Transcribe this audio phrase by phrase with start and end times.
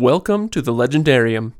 [0.00, 1.52] Welcome to the Legendarium.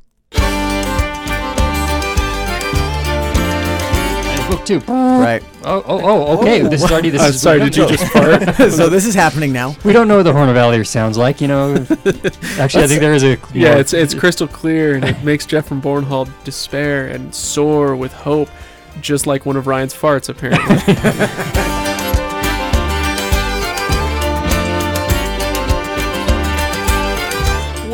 [4.50, 4.80] Book two.
[4.80, 5.42] Right.
[5.64, 6.60] Oh, oh, oh, okay.
[6.60, 7.22] This is already this.
[7.22, 8.54] I'm is sorry, did you just fart?
[8.72, 9.74] so this is happening now.
[9.84, 11.76] We don't know what the Horn of Valere sounds like, you know.
[12.58, 13.38] Actually, I think there is a.
[13.54, 18.12] Yeah, more- it's it's crystal clear, and it makes Geofram Bornhald despair and soar with
[18.12, 18.50] hope,
[19.00, 21.72] just like one of Ryan's farts, apparently.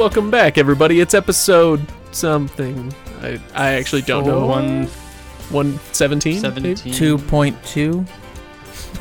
[0.02, 0.98] Welcome back, everybody.
[0.98, 1.80] It's episode
[2.10, 2.92] something.
[3.20, 4.48] I, I actually don't know.
[4.48, 4.86] one
[5.50, 6.32] 117?
[6.32, 6.40] maybe?
[6.40, 6.92] seventeen.
[6.92, 8.04] Two point two.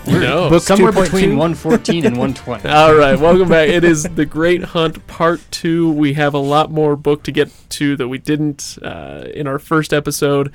[0.05, 0.47] No.
[0.47, 1.03] Book somewhere 2.2?
[1.03, 2.69] between one fourteen and one twenty.
[2.69, 3.69] All right, welcome back.
[3.69, 5.91] It is The Great Hunt Part 2.
[5.91, 9.57] We have a lot more book to get to that we didn't uh, in our
[9.57, 10.53] first episode.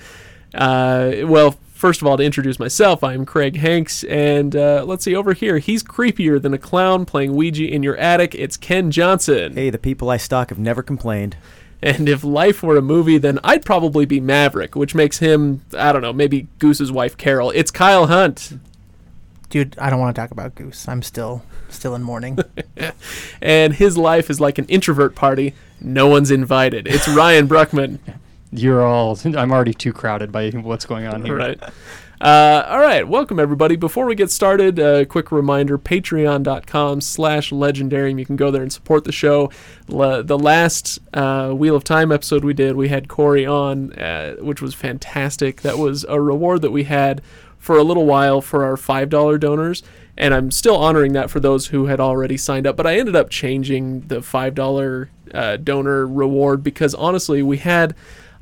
[0.55, 5.15] Uh, well, first of all, to introduce myself, I'm Craig Hanks, and uh, let's see,
[5.15, 8.35] over here, he's creepier than a clown playing Ouija in your attic.
[8.35, 9.55] It's Ken Johnson.
[9.55, 11.37] Hey, the people I stalk have never complained.
[11.83, 15.93] And if life were a movie, then I'd probably be Maverick, which makes him, I
[15.93, 17.51] don't know, maybe Goose's wife, Carol.
[17.51, 18.59] It's Kyle Hunt.
[19.51, 20.89] Dude, I don't want to talk about Goose.
[20.89, 22.39] I'm still still in mourning.
[23.43, 25.55] And his life is like an introvert party.
[25.81, 26.89] No one's invited.
[26.89, 27.99] It's Ryan Bruckman.
[28.53, 29.19] You're all.
[29.25, 31.37] I'm already too crowded by what's going on here.
[31.37, 31.61] Right.
[32.19, 33.07] Uh, all right.
[33.07, 33.77] Welcome, everybody.
[33.77, 38.19] Before we get started, a quick reminder, patreon.com slash legendarium.
[38.19, 39.51] You can go there and support the show.
[39.87, 44.63] The last uh, Wheel of Time episode we did, we had Corey on, uh, which
[44.63, 45.61] was fantastic.
[45.61, 47.21] That was a reward that we had
[47.59, 49.83] for a little while for our $5 donors.
[50.17, 52.77] And I'm still honoring that for those who had already signed up.
[52.77, 57.95] But I ended up changing the $5 uh, donor reward because honestly, we had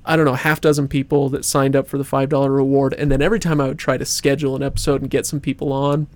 [0.05, 2.94] I don't know, half dozen people that signed up for the $5 reward.
[2.94, 5.72] And then every time I would try to schedule an episode and get some people
[5.72, 6.06] on,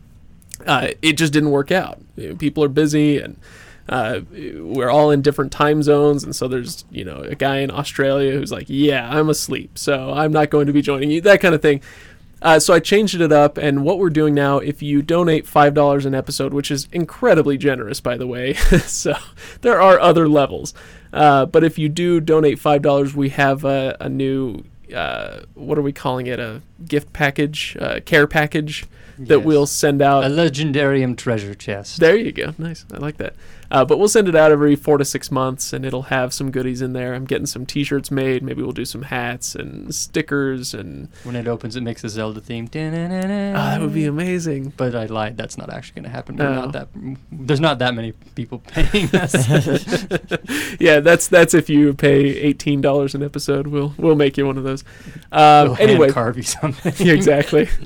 [0.66, 2.00] uh, it just didn't work out.
[2.16, 3.38] You know, People are busy and
[3.88, 6.22] uh, we're all in different time zones.
[6.22, 9.78] And so there's, you know, a guy in Australia who's like, yeah, I'm asleep.
[9.78, 11.80] So I'm not going to be joining you, that kind of thing.
[12.40, 15.74] Uh, so I changed it up, and what we're doing now, if you donate five
[15.74, 18.52] dollars an episode, which is incredibly generous, by the way,
[18.86, 19.14] so
[19.62, 20.72] there are other levels,
[21.12, 24.64] uh, but if you do donate five dollars, we have a, a new,
[24.94, 28.86] uh, what are we calling it, a gift package, uh, care package
[29.18, 29.44] that Yes.
[29.44, 30.24] we'll send out.
[30.24, 32.00] A legendarium treasure chest.
[32.00, 32.54] There you go.
[32.58, 32.84] Nice.
[32.92, 33.34] I like that.
[33.70, 36.50] Uh, but we'll send it out every four to six months, and it'll have some
[36.50, 37.12] goodies in there.
[37.12, 38.42] I'm getting some T-shirts made.
[38.42, 42.40] Maybe we'll do some hats and stickers, and When it opens, it makes a Zelda
[42.40, 42.66] theme.
[42.74, 44.72] oh, that would be amazing.
[44.74, 45.36] But I lied.
[45.36, 46.36] That's not actually going to happen.
[46.36, 46.54] We're Oh.
[46.54, 46.88] not that.
[47.30, 49.34] There's not that many people paying us.
[50.80, 54.56] yeah, that's that's if you pay eighteen dollars an episode, we'll we'll make you one
[54.56, 54.82] of those.
[55.30, 56.94] Um, We'll anyway, carve you something.
[57.18, 57.68] Exactly.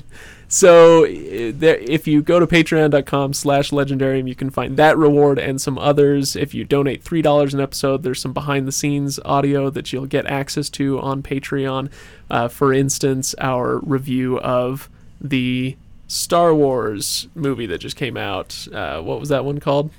[0.53, 5.39] So uh, there, if you go to patreon.com slash legendarium, you can find that reward
[5.39, 6.37] and some others.
[6.37, 10.27] If you donate $3 an episode, there's some behind the scenes audio that you'll get
[10.27, 11.91] access to on Patreon.
[12.29, 14.91] Uh, for instance, our review of
[15.23, 15.75] the
[16.07, 18.69] Star Wars movie that just came out.
[18.71, 19.91] Uh, what was that one called?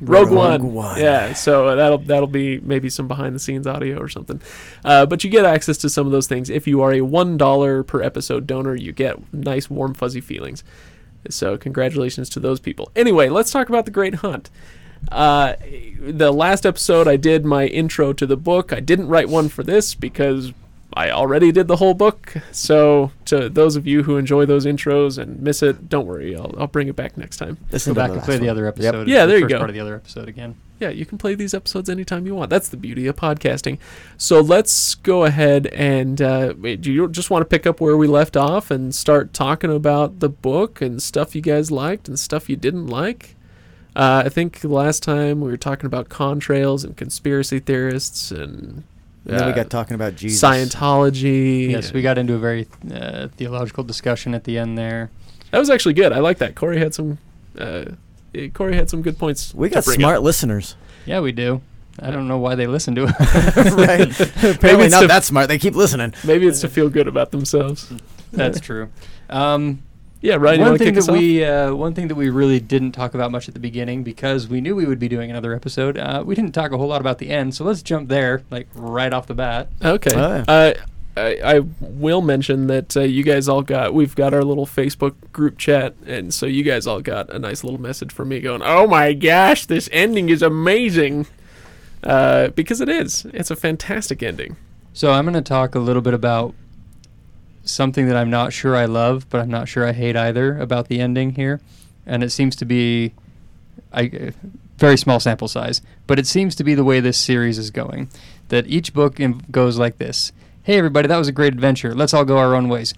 [0.00, 0.72] Rogue, Rogue One.
[0.72, 1.00] One.
[1.00, 4.40] Yeah, so that'll that'll be maybe some behind the scenes audio or something.
[4.84, 6.48] Uh, but you get access to some of those things.
[6.48, 10.64] If you are a one dollar per episode donor, you get nice warm fuzzy feelings.
[11.28, 12.90] So congratulations to those people.
[12.96, 14.48] Anyway, let's talk about the Great Hunt.
[15.10, 15.54] Uh,
[16.00, 18.72] the last episode, I did my intro to the book.
[18.72, 20.52] I didn't write one for this because
[20.94, 22.34] I already did the whole book.
[22.52, 26.34] So to those of you who enjoy those intros and miss it, don't worry.
[26.36, 27.58] I'll, I'll bring it back next time.
[27.70, 28.50] Listen Go back and last play the one.
[28.50, 28.74] other Yep.
[28.78, 29.08] episode.
[29.08, 29.58] Yeah, the there you first go.
[29.58, 30.56] Part of the other episode again.
[30.80, 32.48] Yeah, you can play these episodes anytime you want.
[32.50, 33.78] That's the beauty of podcasting.
[34.16, 37.96] So let's go ahead and uh, wait, do you just want to pick up where
[37.98, 42.18] we left off and start talking about the book and stuff you guys liked and
[42.18, 43.36] stuff you didn't like?
[43.94, 48.84] Uh, I think last time we were talking about contrails and conspiracy theorists and,
[49.26, 50.40] And then we uh, got talking about Jesus.
[50.42, 51.70] Scientology.
[51.70, 55.10] Yes, we got into a very uh, theological discussion at the end there.
[55.50, 56.12] That was actually good.
[56.12, 56.54] I like that.
[56.54, 57.18] Corey had some.
[57.58, 57.84] Uh,
[58.34, 59.54] eh, Corey had some good points.
[59.54, 60.22] We got smart up.
[60.22, 60.76] listeners.
[61.04, 61.60] Yeah, we do.
[61.98, 63.14] I don't know why they listen to it.
[63.74, 64.20] right.
[64.56, 65.48] Apparently not to- that smart.
[65.48, 66.14] They keep listening.
[66.24, 67.92] Maybe it's to feel good about themselves.
[68.32, 68.90] That's true.
[69.28, 69.82] Um,
[70.20, 70.60] Yeah, Ryan.
[70.60, 71.18] one want thing kick us that off?
[71.18, 74.48] we uh, one thing that we really didn't talk about much at the beginning because
[74.48, 75.96] we knew we would be doing another episode.
[75.96, 78.68] Uh, we didn't talk a whole lot about the end, so let's jump there, like
[78.74, 79.68] right off the bat.
[79.82, 80.14] Okay.
[80.14, 80.44] Oh, yeah.
[80.46, 80.74] Uh,
[81.16, 85.14] I, I will mention that uh, you guys all got we've got our little Facebook
[85.32, 88.62] group chat, and so you guys all got a nice little message from me going,
[88.62, 91.26] "Oh my gosh, this ending is amazing,"
[92.04, 93.26] uh, because it is.
[93.32, 94.56] It's a fantastic ending.
[94.92, 96.54] So I'm going to talk a little bit about
[97.64, 100.88] something that I'm not sure I love, but I'm not sure I hate either about
[100.88, 101.60] the ending here,
[102.06, 103.12] and it seems to be,
[103.92, 104.32] I
[104.78, 108.08] very small sample size, but it seems to be the way this series is going.
[108.48, 109.20] That each book
[109.50, 111.94] goes like this: Hey, everybody, that was a great adventure.
[111.94, 112.94] Let's all go our own ways.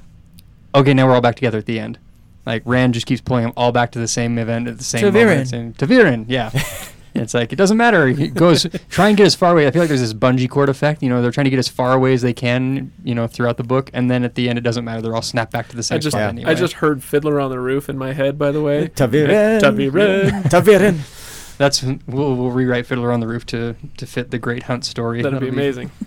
[0.75, 1.99] Okay, now we're all back together at the end.
[2.47, 5.03] Like Rand just keeps pulling them all back to the same event at the same
[5.03, 5.26] ta'veren.
[5.26, 5.49] moment.
[5.49, 6.50] Same, ta'veren, yeah.
[7.14, 8.09] it's like it doesn't matter.
[8.09, 9.67] He goes try and get as far away.
[9.67, 11.03] I feel like there's this bungee cord effect.
[11.03, 12.93] You know, they're trying to get as far away as they can.
[13.05, 15.00] You know, throughout the book, and then at the end, it doesn't matter.
[15.03, 16.29] They're all snapped back to the same I just spot Yeah.
[16.29, 16.50] anyway.
[16.50, 18.38] I just heard Fiddler on the Roof in my head.
[18.38, 19.61] By the way, ta'veren.
[19.61, 20.43] ta'veren.
[20.50, 21.56] ta'veren.
[21.59, 25.23] That's we'll, we'll rewrite Fiddler on the Roof to to fit the Great Hunt story.
[25.23, 25.91] That'd be That'll amazing.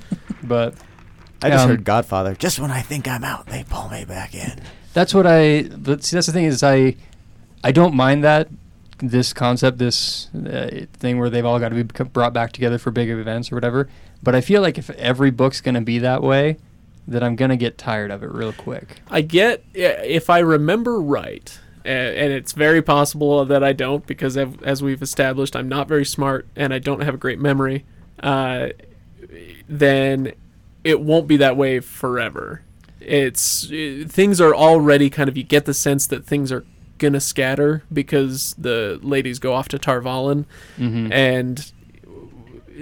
[0.44, 0.76] But
[1.42, 2.36] I just Um, heard Godfather.
[2.36, 4.60] Just when I think I'm out, they pull me back in.
[4.94, 5.64] that's what I.
[5.64, 6.96] But see, that's the thing is I,
[7.64, 8.48] I don't mind that
[9.00, 12.92] this concept, this uh, thing where they've all got to be brought back together for
[12.92, 13.90] big events or whatever.
[14.24, 16.58] But I feel like if every book's gonna be that way,
[17.08, 18.98] that I'm gonna get tired of it real quick.
[19.10, 24.82] I get if I remember right, and it's very possible that I don't because as
[24.82, 27.86] we've established, I'm not very smart and I don't have a great memory.
[28.20, 28.70] Uh,
[29.68, 30.34] then
[30.84, 32.62] it won't be that way forever.
[33.00, 36.66] It's uh, things are already kind of you get the sense that things are
[36.98, 40.46] gonna scatter because the ladies go off to Tar Valon
[40.78, 41.12] Mm-hmm.
[41.12, 41.72] and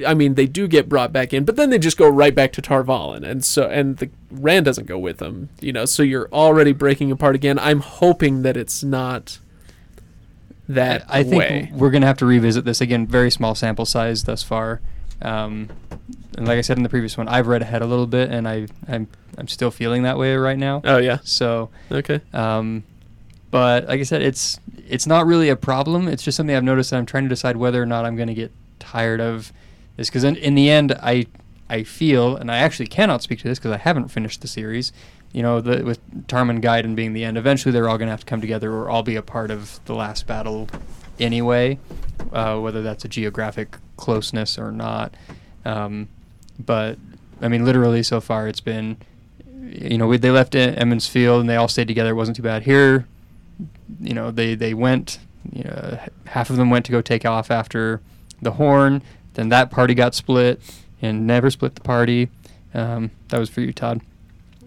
[0.07, 2.51] I mean they do get brought back in, but then they just go right back
[2.53, 5.85] to Tar Valon, and so and the Rand doesn't go with them, you know.
[5.85, 7.59] So you're already breaking apart again.
[7.59, 9.37] I'm hoping that it's not
[10.67, 11.71] that I, I think way.
[11.73, 13.05] we're gonna have to revisit this again.
[13.05, 14.81] Very small sample size thus far.
[15.21, 15.69] Um,
[16.37, 18.47] and like I said in the previous one, I've read ahead a little bit, and
[18.47, 19.07] I I'm
[19.37, 20.81] I'm still feeling that way right now.
[20.85, 22.21] Oh yeah, So, okay.
[22.33, 22.83] um,
[23.53, 24.59] but like I said, it's
[24.89, 26.07] it's not really a problem.
[26.07, 28.27] It's just something I've noticed that I'm trying to decide whether or not I'm going
[28.29, 29.53] to get tired of
[29.95, 30.09] this.
[30.09, 31.27] Because in, in the end, I
[31.69, 34.91] I feel, and I actually cannot speak to this because I haven't finished the series.
[35.33, 38.21] You know, the, with Tarmon Gai'don being the end, eventually they're all going to have
[38.21, 40.67] to come together or all be a part of the last battle
[41.19, 41.77] anyway,
[42.31, 45.13] uh, whether that's a geographic closeness or not.
[45.63, 46.07] Um,
[46.57, 46.97] but
[47.39, 48.97] I mean, literally so far it's been,
[49.61, 52.09] you know, we, they left Emond's Field and they all stayed together.
[52.09, 52.63] It wasn't too bad.
[52.63, 53.05] Here,
[53.99, 55.19] you know, they they went.
[55.51, 57.99] You know, half of them went to go take off after
[58.41, 59.01] the horn.
[59.33, 60.61] Then that party got split
[61.01, 62.29] and never split the party.
[62.73, 63.99] Um, that was for you, Todd.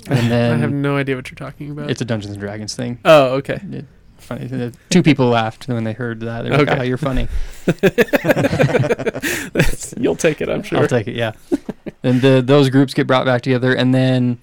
[0.08, 1.90] And then I have no idea what you're talking about.
[1.90, 2.98] it's a Dungeons and Dragons thing.
[3.06, 3.58] oh okay.
[3.72, 3.86] It,
[4.18, 4.72] funny.
[4.90, 6.42] Two people laughed when they heard that.
[6.42, 6.80] They were like, Okay.
[6.80, 7.26] "Oh, you're funny.
[9.96, 10.78] You'll take it, I'm sure.
[10.80, 11.14] I'll take it.
[11.14, 11.32] Yeah.
[12.02, 14.38] and the those groups get brought back together, and then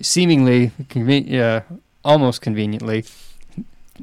[0.00, 1.62] seemingly, conven- yeah,
[2.04, 3.04] almost conveniently,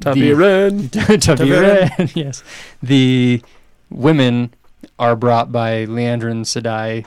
[0.00, 0.90] ta'veren.
[0.90, 2.42] ta'veren, yes,
[2.82, 3.42] the
[3.90, 4.52] women
[4.98, 7.04] are brought by Liandrin Sedai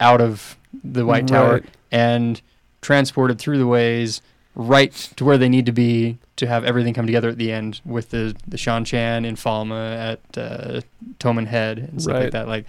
[0.00, 1.64] out of the White Tower Right.
[1.90, 2.40] and
[2.80, 4.20] transported through the ways
[4.54, 7.80] right to where they need to be to have everything come together at the end
[7.84, 10.80] with the the Seanchan in Falme at uh,
[11.18, 12.22] Toman Head and stuff Right.
[12.24, 12.48] like that.
[12.48, 12.64] Like,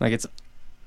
[0.00, 0.26] like it's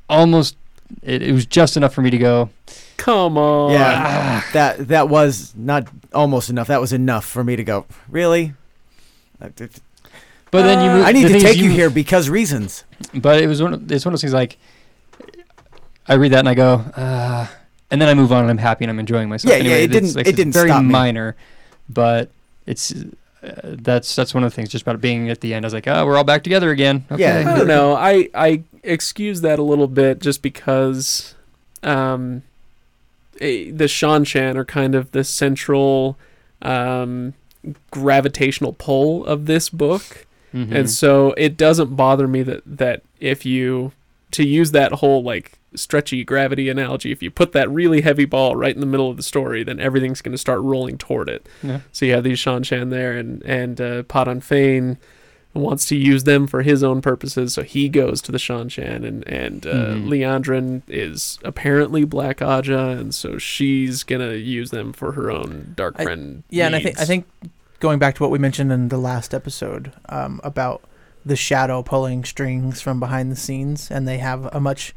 [0.10, 0.56] almost
[1.04, 2.50] it, it was just enough for me to go.
[2.98, 3.72] Come on.
[3.72, 6.68] Yeah, that that was not almost enough.
[6.68, 7.86] That was enough for me to go.
[8.10, 8.54] Really?
[9.40, 9.58] But
[10.52, 11.06] then you Uh, move.
[11.06, 12.84] I need the to take you here because reasons.
[13.14, 13.74] But it was one.
[13.74, 14.58] Of, it's one of those things like
[16.08, 17.48] I read that and I go, uh,
[17.92, 19.52] and then I move on and I'm happy and I'm enjoying myself.
[19.52, 20.90] Yeah, yeah, anyway, it didn't- like it didn't very stop me.
[20.90, 21.36] minor,
[21.90, 22.30] but
[22.66, 25.66] it's uh, that's that's one of the things just about being at the end.
[25.66, 27.06] I was like, oh, we're all back together again.
[27.12, 27.22] Okay.
[27.24, 27.52] Yeah.
[27.54, 27.96] I don't know.
[27.96, 31.36] I I excuse that a little bit just because
[31.84, 32.44] um
[33.40, 36.18] the Seanchan are kind of the central
[36.62, 37.34] um
[37.92, 40.26] gravitational pull of this book.
[40.54, 40.72] Mhm.
[40.72, 43.92] And so it doesn't bother me that that if you
[44.32, 48.56] to use that whole like stretchy gravity analogy, if you put that really heavy ball
[48.56, 51.48] right in the middle of the story, then everything's going to start rolling toward it.
[51.64, 51.80] Yeah.
[51.92, 54.98] So you have these Seanchan there, and and uh, Padan Fain
[55.54, 59.28] wants to use them for his own purposes, so he goes to the Seanchan, and
[59.28, 60.08] and uh, Mhm.
[60.08, 65.96] Liandrin is apparently Black Ajah, and so she's gonna use them for her own Dark
[66.00, 66.44] I- Friend.
[66.50, 67.26] Yeah, and I think I think
[67.80, 70.82] going back to what we mentioned in the last episode um, about
[71.26, 74.94] the shadow pulling strings from behind the scenes, and they have a much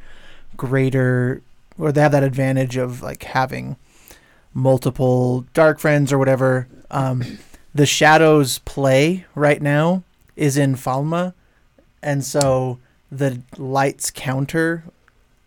[0.57, 1.43] greater,
[1.79, 3.77] or they have that advantage of like having
[4.55, 6.67] multiple dark friends or whatever.
[6.91, 7.39] Um,
[7.75, 10.03] the shadows play right now
[10.37, 11.33] is in Falme,
[12.03, 12.79] and so
[13.11, 14.85] the lights counter,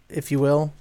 [0.10, 0.74] if you will,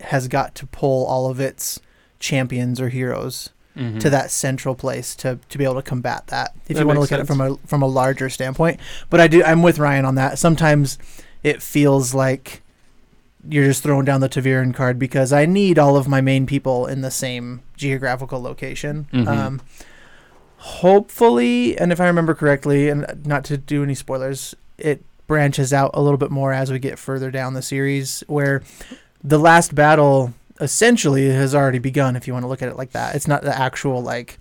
[0.00, 1.80] has got to pull all of its
[2.18, 3.98] champions or heroes Mhm.
[4.00, 6.52] to that central place to, to be able to combat that.
[6.68, 9.18] If That you want to look at it from a from a larger standpoint, but
[9.20, 10.38] I do I'm with Ryan on that.
[10.38, 10.98] Sometimes
[11.42, 12.60] it feels like
[13.48, 16.86] you're just throwing down the ta'veren card because I need all of my main people
[16.86, 19.06] in the same geographical location.
[19.12, 19.26] Mhm.
[19.26, 19.60] Um,
[20.62, 25.90] hopefully, and if I remember correctly, and not to do any spoilers, it branches out
[25.94, 28.62] a little bit more as we get further down the series, where
[29.24, 32.14] the last battle essentially has already begun.
[32.14, 34.38] If you want to look at it like that, it's not the actual like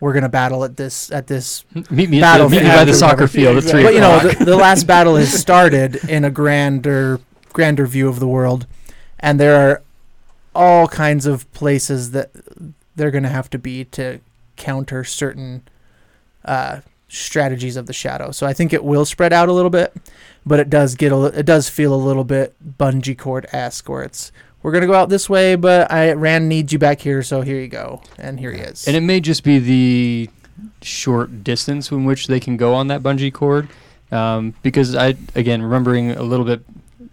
[0.00, 2.92] we're gonna battle at this at this Meet me, at the, meet me by the
[2.92, 6.30] soccer field at three but you know the, the last battle has started in a
[6.30, 7.20] grander
[7.54, 8.66] grander view of the world
[9.20, 9.82] and there are
[10.54, 12.30] all kinds of places that
[12.94, 14.20] they're going to have to be to
[14.56, 15.62] counter certain
[16.44, 18.30] uh, strategies of the shadow.
[18.30, 19.94] So i think it will spread out a little bit
[20.44, 24.02] but it does get a it does feel a little bit bungee cord esque where
[24.02, 24.32] it's
[24.62, 27.42] we're going to go out this way but i rand needs you back here so
[27.42, 28.02] here you go.
[28.18, 28.86] And here he is.
[28.86, 30.30] And it may just be the
[30.82, 33.68] short distance in which they can go on that bungee cord.
[34.12, 36.62] Um, because I, again, remembering a little bit,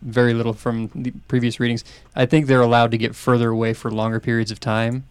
[0.02, 1.84] very little from the previous readings,
[2.16, 5.06] I think they're allowed to get further away for longer periods of time,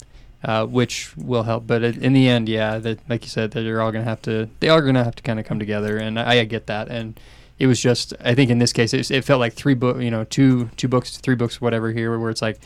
[0.45, 1.67] uh, which will help.
[1.67, 4.49] But in the end, yeah, that like you said, that they're all gonna have to,
[4.61, 6.89] they are gonna have to kind of come together, and I, I get that.
[6.89, 7.19] And
[7.59, 10.11] it was just, I think in this case, it, it felt like three book, you
[10.11, 12.59] know, two two books, three books, whatever here, where it's like.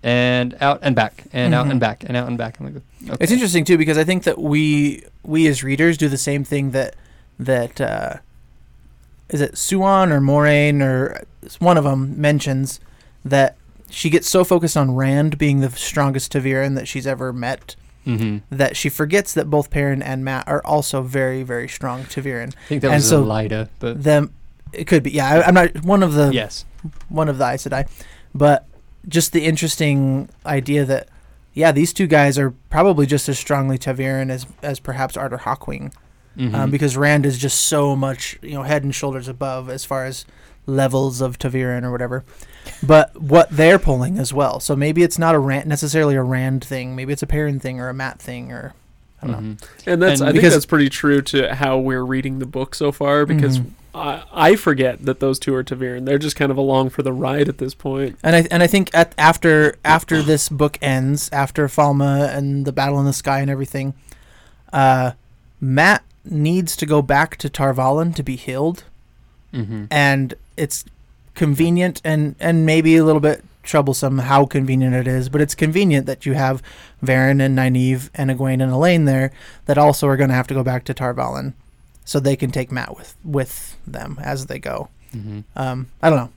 [0.00, 1.70] And out and back, and out Mhm.
[1.72, 2.60] and back, and out and back.
[2.60, 3.16] I'm like, okay.
[3.20, 6.70] It's interesting too because I think that we we as readers do the same thing
[6.70, 6.94] that
[7.36, 8.14] that uh,
[9.28, 11.24] is it Siuan or Moiraine or
[11.58, 12.78] one of them mentions
[13.24, 13.56] that
[13.90, 17.76] she gets so focused on Rand being the strongest ta'veren that she's ever met
[18.06, 18.56] Mm-hmm.
[18.56, 22.54] that she forgets that both Perrin and Mat are also very very strong ta'veren.
[22.56, 23.22] I think that And was so-
[23.80, 24.32] but Them
[24.72, 26.64] it could be yeah I, I'm not one of the yes,
[27.10, 27.86] one of the Aes Sedai,
[28.34, 28.66] but
[29.06, 31.08] just the interesting idea that
[31.52, 35.92] yeah these two guys are probably just as strongly ta'veren as as perhaps Arthur Hawkwing
[36.38, 36.54] Mhm.
[36.54, 40.06] um, because Rand is just so much you know head and shoulders above as far
[40.06, 40.24] as
[40.64, 42.24] levels of ta'veren or whatever.
[42.82, 44.60] But what they're pulling as well.
[44.60, 46.94] So maybe it's not a Rand necessarily a Rand thing.
[46.96, 48.74] Maybe it's a Perrin thing or a Mat thing or
[49.22, 49.48] I don't know.
[49.54, 49.68] Mhm.
[49.86, 52.74] And that's And I think because- that's pretty true to how we're reading the book
[52.74, 53.70] so far because Mhm.
[53.94, 56.04] I, I forget that those two are ta'veren.
[56.04, 58.16] They're just kind of along for the ride at this point.
[58.22, 62.70] And I and I think at after after this book ends, after Falme and the
[62.72, 63.94] battle in the sky and everything,
[64.72, 65.12] uh,
[65.60, 68.84] Mat needs to go back to Tar Valon to be healed,
[69.52, 69.88] Mhm.
[69.90, 70.84] and it's
[71.38, 76.06] convenient and and maybe a little bit troublesome how convenient it is, but it's convenient
[76.06, 76.62] that you have
[77.04, 79.30] Verin and Nynaeve and Egwene and Elayne there
[79.66, 81.52] that also are going to have to go back to Tar Valon,
[82.04, 84.88] so they can take Mat with with them as they go.
[85.14, 85.44] Mhm.
[85.56, 86.30] Um, I don't know,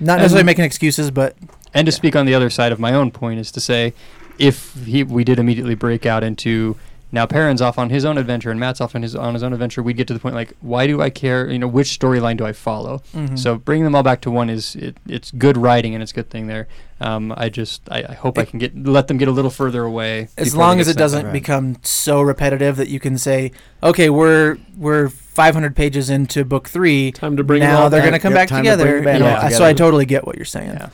[0.00, 1.36] not necessarily And- making excuses, but
[1.74, 1.96] And to Yeah.
[1.96, 3.92] speak on the other side of my own point is to say,
[4.38, 6.76] if he, we did immediately break out into
[7.10, 9.52] now Perrin's off on his own adventure and Mat's off on his on his own
[9.52, 11.50] adventure, we'd get to the point like, why do I care?
[11.50, 13.02] You know, which storyline do I follow?
[13.14, 13.38] Mhm.
[13.38, 16.14] So bringing them all back to one is it, it's good writing and it's a
[16.14, 16.68] good thing there.
[17.00, 19.84] Um, I just I, I hope I can get let them get a little further
[19.84, 20.28] away.
[20.36, 21.24] as long as it doesn't back.
[21.26, 21.32] Right.
[21.32, 27.12] become so repetitive that you can say, okay, we're we're 500 pages into book three.
[27.12, 28.78] Time to bring it now all they're going to come Yep, back time to bring
[28.78, 28.98] together.
[28.98, 29.64] it back You know, all I- So.
[29.64, 30.70] I totally get what you're saying.
[30.70, 30.88] Yeah.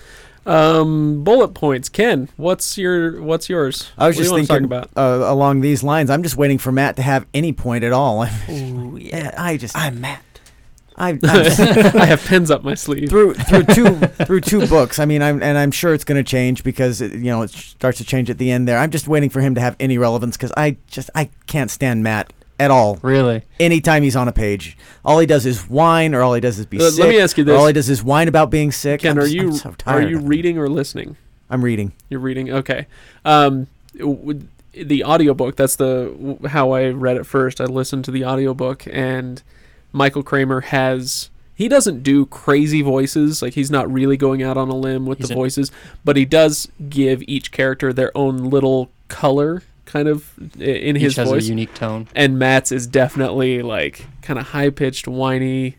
[0.46, 1.88] Um, bullet points.
[1.88, 3.90] Ken, what's your what's yours?
[3.96, 4.90] I was What do you just talk thinking about.
[4.96, 6.10] uh, along these lines.
[6.10, 8.24] I'm just waiting for Mat to have any point at all.
[8.50, 10.22] Ooh, yeah, I just I'm Mat.
[10.96, 13.08] I, I'm, I have pins up my sleeve.
[13.08, 13.96] through through two
[14.26, 14.98] through two books.
[14.98, 17.50] I mean, I'm and I'm sure it's going to change because it, you know it
[17.50, 18.78] starts to change at the end there.
[18.78, 22.02] I'm just waiting for him to have any relevance because I just I can't stand
[22.04, 22.98] Mat at all.
[23.02, 26.58] Really, Anytime he's on a page, all he does is whine, or all he does
[26.58, 27.00] is be Uh, sick.
[27.00, 29.00] let me ask you or all he does is whine about being sick.
[29.00, 30.28] Ken, I'm are just- you I'm so are tired you of it.
[30.28, 31.16] reading or listening?
[31.50, 31.92] I'm reading.
[32.08, 32.50] You're reading.
[32.52, 32.86] Okay.
[33.24, 33.66] Um,
[33.98, 34.40] w-
[34.72, 35.56] the audiobook.
[35.56, 37.60] That's the w- how I read it first.
[37.60, 39.42] I listened to the audiobook, and
[39.92, 41.30] Michael Kramer has.
[41.56, 43.40] He doesn't do crazy voices.
[43.40, 45.70] Like he's not really going out on a limb with He's the a- voices,
[46.04, 51.16] but he does give each character their own little color, kind of in his each
[51.16, 51.44] has voice.
[51.46, 52.08] a unique tone.
[52.14, 55.76] and Mat's is definitely like kind of high pitched, whiny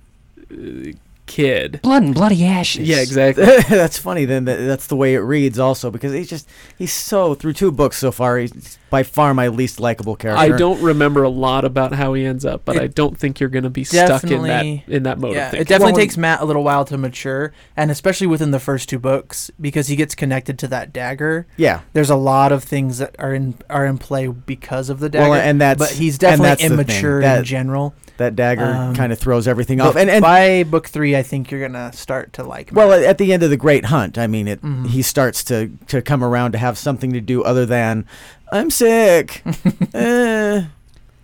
[0.51, 0.91] uh,
[1.25, 1.79] kid.
[1.81, 2.87] Blood and bloody ashes.
[2.87, 3.45] Yeah, exactly.
[3.69, 4.25] that's funny.
[4.25, 7.71] Then that, that's the way it reads, also because he's just he's so through two
[7.71, 8.37] books so far.
[8.37, 10.53] He's by far my least likable character.
[10.53, 13.39] I don't remember a lot about how he ends up, but It I don't think
[13.39, 16.01] you're going to be stuck in that in that mode Yeah, of it definitely Well,
[16.01, 19.87] takes Mat a little while to mature, and especially within the first two books because
[19.87, 21.47] he gets connected to that dagger.
[21.57, 21.81] Yeah.
[21.93, 25.29] There's a lot of things that are in are in play because of the dagger.
[25.29, 27.93] Well, and that's but he's and definitely that's immature in That general.
[28.17, 29.95] That dagger Um, kind of throws everything off.
[29.97, 32.69] And and by book three, I think you're gonna start to like.
[32.73, 33.03] well, Mat.
[33.03, 34.87] at the end of the Great Hunt, I mean, it Mhm.
[34.87, 38.05] he starts to to come around to have something to do other than
[38.53, 39.43] I'm sick.
[39.93, 40.61] uh,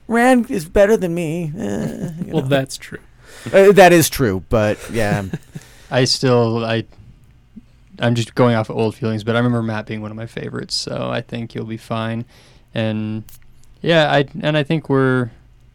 [0.07, 1.53] Rand is better than me.
[1.57, 2.47] Uh, well, know.
[2.49, 2.99] that's true.
[3.53, 5.23] Uh, that is true, but yeah,
[5.91, 6.83] I still I
[7.99, 10.25] I'm just going off of old feelings, but I remember Mat being one of my
[10.25, 12.25] favorites, so I think you'll be fine.
[12.73, 13.23] And
[13.81, 15.29] yeah, I and I think we're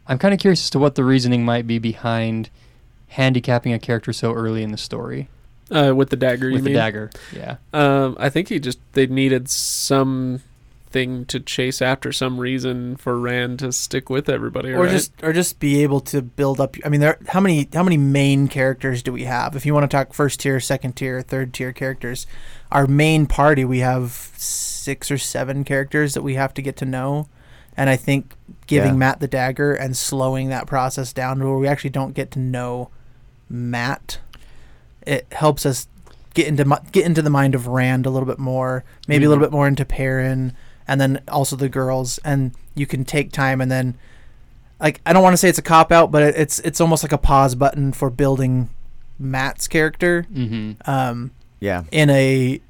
[0.08, 2.50] I'm kind of curious as to what the reasoning might be behind
[3.08, 5.28] handicapping a character so early in the story
[5.70, 6.76] Uh, with the dagger, you with the mean?
[6.76, 7.10] dagger.
[7.34, 7.56] Yeah.
[7.72, 10.40] Um, I think he just they needed some
[10.90, 14.70] thing to chase after, some reason for Rand to stick with everybody.
[14.72, 14.90] or right?
[14.90, 17.96] just or just be able to build up i mean there how many how many
[17.98, 21.52] main characters do we have if you want to talk first tier second tier third
[21.52, 22.26] tier characters
[22.70, 26.84] our main party we have six or seven characters that we have to get to
[26.86, 27.28] know
[27.76, 28.34] and i think
[28.66, 28.96] giving Yeah.
[28.96, 32.38] mat the dagger and slowing that process down to where we actually don't get to
[32.38, 32.88] know
[33.48, 34.18] mat
[35.06, 35.86] it helps us
[36.34, 39.42] get into get into the mind of rand a little bit more maybe a little
[39.42, 39.46] Mhm.
[39.46, 40.52] bit more into perrin
[40.88, 43.94] and then also the girls and you can take time and then
[44.80, 47.12] like I don't want to say it's a cop out, but it's it's almost like
[47.12, 48.68] a pause button for building
[49.18, 50.72] Mat's character Mm-hmm.
[50.90, 51.30] um,
[51.60, 51.84] Yeah.
[51.90, 52.60] in a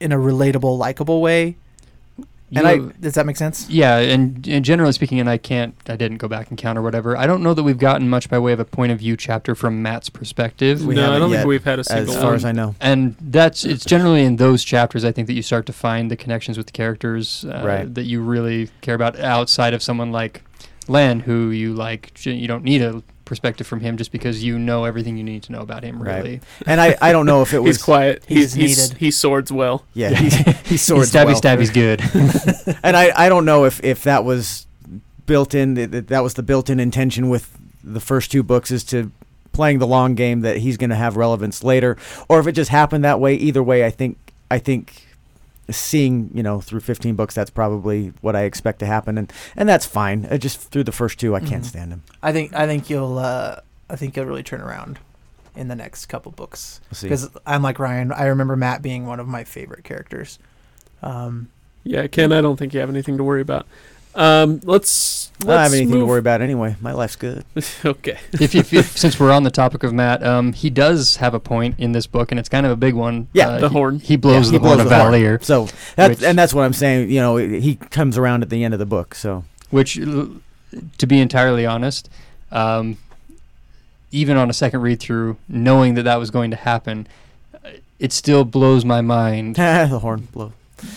[0.00, 1.56] in a relatable, likable way.
[2.54, 3.68] And I does that make sense?
[3.70, 6.82] Yeah, and, and generally speaking, and I can't, I didn't go back and count or
[6.82, 7.16] whatever.
[7.16, 9.54] I don't know that we've gotten much by way of a point of view chapter
[9.54, 10.84] from Mat's perspective.
[10.84, 12.14] We no, I don't yet, think we've had a single.
[12.14, 12.34] As far one.
[12.34, 12.74] as I know.
[12.80, 16.16] and that's it's generally in those chapters I think that you start to find the
[16.16, 17.94] connections with the characters uh, Right.
[17.94, 20.42] that you really care about outside of someone like
[20.88, 24.84] Lan, who you like, you don't need a perspective from him just because you know
[24.84, 26.02] everything you need to know about him.
[26.02, 26.16] Right.
[26.16, 28.24] Really, And I, I don't know if it was He's quiet.
[28.26, 28.98] He's He's, he's needed.
[28.98, 29.84] he swords well.
[29.94, 30.34] Yeah, he's,
[30.66, 31.36] he swords stabby well.
[31.36, 32.00] stabby's good.
[32.82, 34.66] and I, I don't know if, if that was
[35.26, 39.12] built in that that was the built-in intention with the first two books is to
[39.52, 41.96] playing the long game that he's going to have relevance later
[42.28, 44.18] or if it just happened that way either way I think
[44.50, 45.06] I think
[45.70, 49.68] seeing you know through 15 books that's probably what I expect to happen and and
[49.68, 51.66] that's fine uh, just through the first two I can't Mhm.
[51.66, 54.98] stand him I think I think you'll uh, I think you'll really turn around
[55.54, 58.10] in the next couple books we'll because I'm like Ryan.
[58.12, 60.38] I remember Mat being one of my favorite characters.
[61.02, 61.48] Um,
[61.84, 63.66] Yeah, Ken, I don't think you have anything to worry about.
[64.14, 65.30] Um, let's.
[65.42, 67.44] I don't have let's anything to worry about anyway my life's good
[67.84, 68.18] okay.
[68.34, 71.40] if, if, if since we're on the topic of Mat, um, he does have a
[71.40, 73.26] point in this book, and it's kind of a big one.
[73.32, 73.98] Yeah, Uh, the he- horn.
[73.98, 75.12] He blows Yeah, the horn of the horn.
[75.12, 75.38] Valere.
[75.42, 78.62] so that's Which- and that's what I'm saying you know he comes around at the
[78.62, 82.08] end of the book so which to be entirely honest
[82.52, 82.98] um,
[84.10, 87.06] even on a second read through knowing that that was going to happen
[87.64, 90.52] uh, it still blows my mind the horn blow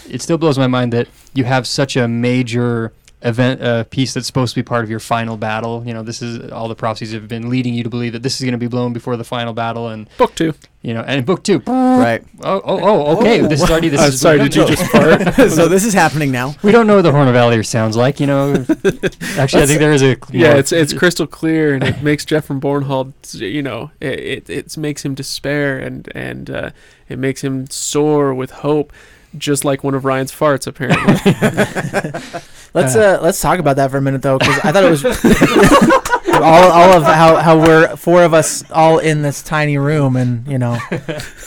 [0.10, 2.91] it still blows my mind that you have such a major
[3.26, 6.22] event uh, piece that's supposed to be part of your final battle you know this
[6.22, 8.58] is all the prophecies have been leading you to believe that this is going to
[8.58, 10.54] be blown before the final battle and Book two.
[10.84, 13.48] you know and book two right oh oh, oh okay Oh.
[13.48, 15.22] this is already this Uh, is sorry, did you just fart?
[15.52, 18.20] so this is happening now we don't know what the horn of Valere sounds like
[18.20, 18.54] you know
[19.38, 22.26] actually I think there is a Yeah, more- it's it's crystal clear, and it makes
[22.26, 23.14] Geofram Bornhald.
[23.34, 26.70] You know, it it, it makes him despair, and and uh,
[27.10, 28.94] it makes him soar with hope,
[29.38, 31.13] just like one of Ryan's farts, apparently.
[32.74, 35.06] let's uh, let's talk about that for a minute though, because I thought it was
[36.36, 40.48] all all of how how we're four of us all in this tiny room, and
[40.48, 40.78] you know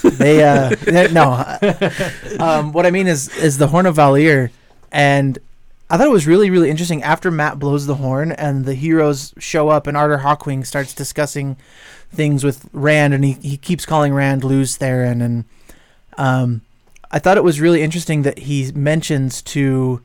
[0.03, 1.33] they uh they- no.
[1.33, 1.81] uh,
[2.39, 4.51] Um, what I mean is is the horn of Valere,
[4.93, 5.39] and
[5.91, 9.33] I thought it was really really interesting after Mat blows the horn and the heroes
[9.39, 11.57] show up and Arthur Hawkwing starts discussing
[12.13, 15.45] things with Rand and he, he keeps calling Rand Lews Therin and
[16.17, 16.63] um
[17.11, 20.03] I thought it was really interesting that he mentions to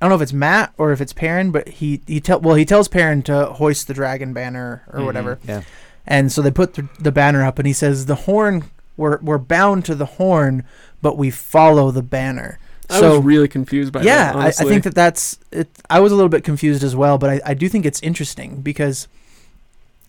[0.00, 2.54] I don't know if it's Mat or if it's Perrin, but he he tell well
[2.54, 5.04] he tells Perrin to hoist the dragon banner or Mhm.
[5.06, 5.38] whatever.
[5.46, 5.62] Yeah.
[6.06, 8.64] And so they put the, the banner up and he says the horn
[8.96, 10.64] we're we're bound to the horn,
[11.02, 12.58] but we follow the banner.
[12.90, 14.36] I So was really confused by yeah, that.
[14.36, 15.68] I, I think that that's it.
[15.90, 18.62] I was a little bit confused as well, but I, I do think it's interesting
[18.62, 19.06] because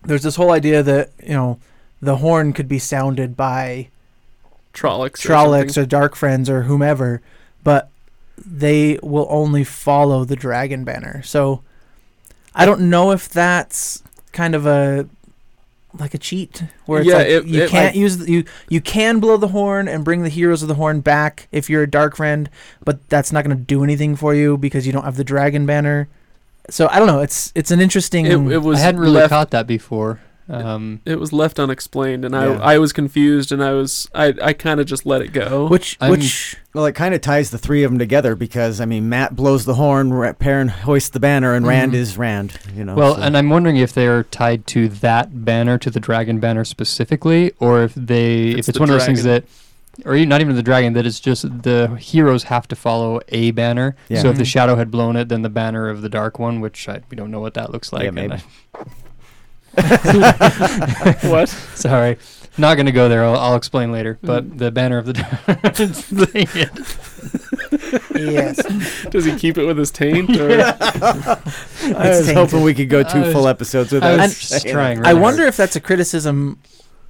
[0.04, 1.58] there's this whole idea that you know
[2.00, 3.88] the horn could be sounded by
[4.74, 5.24] Trollocs.
[5.24, 5.82] or Trollocs something.
[5.82, 7.20] or Dark Friends or whomever,
[7.64, 7.90] but
[8.44, 11.22] they will only follow the dragon banner.
[11.22, 11.62] So
[12.54, 14.02] I don't know if that's
[14.32, 15.06] kind of a
[15.98, 18.44] like a cheat where it's Yeah, like it- you it- can't I- use the, you
[18.68, 21.82] you can blow the horn and bring the heroes of the horn back if you're
[21.82, 22.48] a dark friend,
[22.84, 25.66] but that's not going to do anything for you because you don't have the dragon
[25.66, 26.08] banner.
[26.70, 27.18] So I don't know.
[27.20, 28.26] It's it's an interesting.
[28.26, 30.20] It, it was I hadn't really left, caught that before.
[30.50, 32.58] Um, It was left unexplained, and Yeah.
[32.60, 35.66] I I was confused, and I was I I kind of just let it go.
[35.68, 38.84] which I'm- which Well, it kind of ties the three of them together because I
[38.84, 41.96] mean, Mat blows the horn, Perrin hoists the banner, and Rand Mhm.
[41.96, 42.52] is Rand.
[42.76, 42.94] You know.
[42.94, 46.64] well, so- and I'm wondering if they're tied to that banner, to the dragon banner
[46.64, 49.44] specifically, or if they, It's if it's the one of those things that,
[50.04, 53.50] or even- not even the dragon, that it's just the heroes have to follow a
[53.50, 53.96] banner.
[54.08, 54.22] Yeah.
[54.22, 54.46] So if the Mhm.
[54.46, 57.30] shadow had blown it, then the banner of the dark one, which I, we don't
[57.32, 58.02] know what that looks like.
[58.02, 58.36] Yeah, and maybe.
[59.76, 61.48] I- what?
[61.48, 62.18] sorry,
[62.58, 63.24] not gonna go there.
[63.24, 64.14] I'll, I'll explain later.
[64.16, 64.26] Mm-hmm.
[64.26, 65.12] But the banner of the.
[65.14, 66.48] Dang
[68.14, 68.20] it.
[68.32, 69.04] yes.
[69.10, 70.30] Does he keep it with his taint?
[70.38, 70.50] Or?
[70.50, 71.38] I
[71.84, 72.34] was tainted.
[72.36, 75.00] hoping we could go two I was- full episodes I without was just trying.
[75.02, 75.08] that.
[75.08, 75.48] I wonder hard.
[75.48, 76.58] if that's a criticism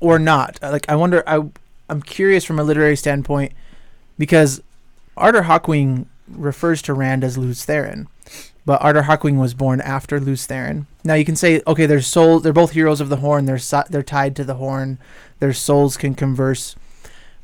[0.00, 0.58] or not.
[0.62, 1.42] Uh, Like I wonder I
[1.88, 3.52] I'm curious from a literary standpoint
[4.18, 4.62] because
[5.16, 8.06] Arthur Hawkwing refers to Rand as Lews Therin.
[8.70, 10.86] But Arthur Hawkwing was born after Lews Therin.
[11.02, 13.44] Now you can say, okay, their souls, they're both heroes of the horn.
[13.46, 14.98] They're si- they're tied to the horn.
[15.40, 16.76] Their souls can converse.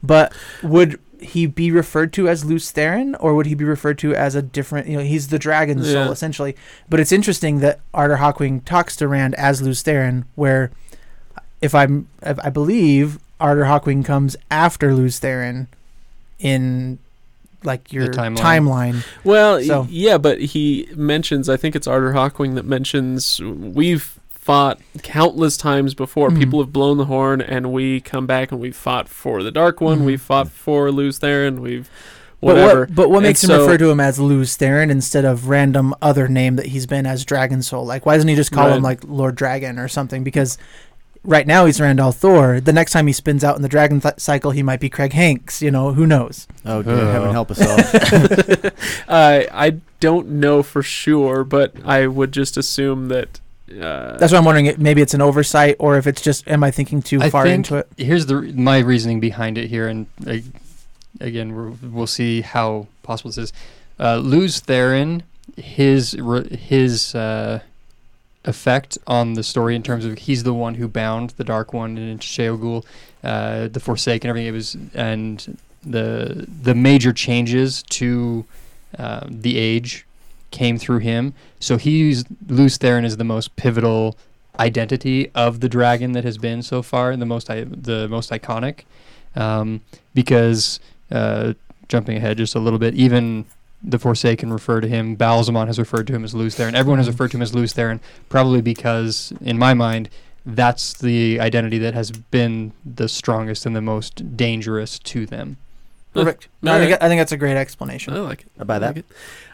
[0.04, 4.14] But would he be referred to as Lews Therin, or would he be referred to
[4.14, 4.86] as a different?
[4.86, 6.54] You know, he's the dragon soul essentially.
[6.88, 10.70] But it's interesting that Arthur Hawkwing talks to Rand as Lews Therin, where
[11.60, 15.66] if I'm, if I believe Arthur Hawkwing comes after Lews Therin
[16.38, 17.00] in
[17.66, 18.36] like your timeline.
[18.38, 19.04] timeline.
[19.24, 21.48] Well, So- yeah, but he mentions.
[21.48, 26.30] I think it's Arthur Hawkwing that mentions we've fought countless times before.
[26.30, 26.38] Mhm.
[26.38, 29.80] People have blown the horn, and we come back and we've fought for the Dark
[29.80, 30.00] One.
[30.00, 30.04] Mhm.
[30.04, 31.58] We've fought for Lews Therin.
[31.58, 31.90] We've
[32.40, 32.80] But whatever.
[32.80, 35.48] what, but what And makes him so- refer to him as Lews Therin instead of
[35.48, 37.84] random other name that he's been as Dragon Soul?
[37.86, 40.22] Like, why doesn't he just call him like Lord Dragon or something?
[40.22, 40.58] Because
[41.26, 42.64] right now he's Rand al'Thor.
[42.64, 45.12] The next time he spins out in the Dragon th- cycle, he might be Craig
[45.12, 45.60] Hanks.
[45.60, 46.46] You know, who knows?
[46.64, 47.12] Oh, dear, Uh.
[47.12, 48.70] heaven help us all.
[49.08, 53.40] Uh, I don't know for sure, but I would just assume that.
[53.70, 54.66] Uh, That's why I'm wondering.
[54.66, 57.44] If maybe it's an oversight, or if it's just am I thinking too I far
[57.44, 57.88] think into it?
[57.96, 60.36] Here's the my reasoning behind it here, and uh,
[61.20, 63.52] again, we're, we'll see how possible this is.
[63.98, 65.22] Uh, Lews Therin,
[65.56, 66.12] his
[66.50, 67.60] his uh,
[68.46, 71.98] effect on the story in terms of he's the one who bound the Dark One
[71.98, 72.84] and Sheol
[73.22, 74.48] uh, the Forsaken, everything.
[74.48, 78.44] It was and the the major changes to
[78.98, 80.06] uh, the age
[80.50, 81.34] came through him.
[81.60, 84.16] So he's Lews Therin is the most pivotal
[84.58, 88.30] identity of the dragon that has been so far, and the most I- the most
[88.30, 88.80] iconic.
[89.34, 89.82] Um,
[90.14, 90.80] because
[91.10, 91.52] uh,
[91.88, 93.44] jumping ahead just a little bit, even
[93.86, 95.16] the Forsaken refer to him.
[95.16, 96.74] Ba'alzamon has referred to him as Lews Therin.
[96.74, 100.10] Everyone has referred to him as Lews Therin, probably because, in my mind,
[100.44, 105.56] that's the identity that has been the strongest and the most dangerous to them.
[106.12, 106.48] Perfect.
[106.62, 106.88] No, I Alright.
[106.88, 108.14] think I think that's a great explanation.
[108.14, 108.48] I like it.
[108.58, 108.96] I buy I that.
[108.96, 109.06] like it.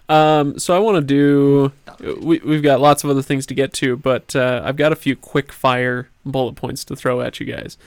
[0.09, 1.73] Um, so I want to do.
[2.21, 4.97] We, we've got lots of other things to get to, but uh, I've got a
[4.97, 7.79] few quick fire bullet points to throw at you guys.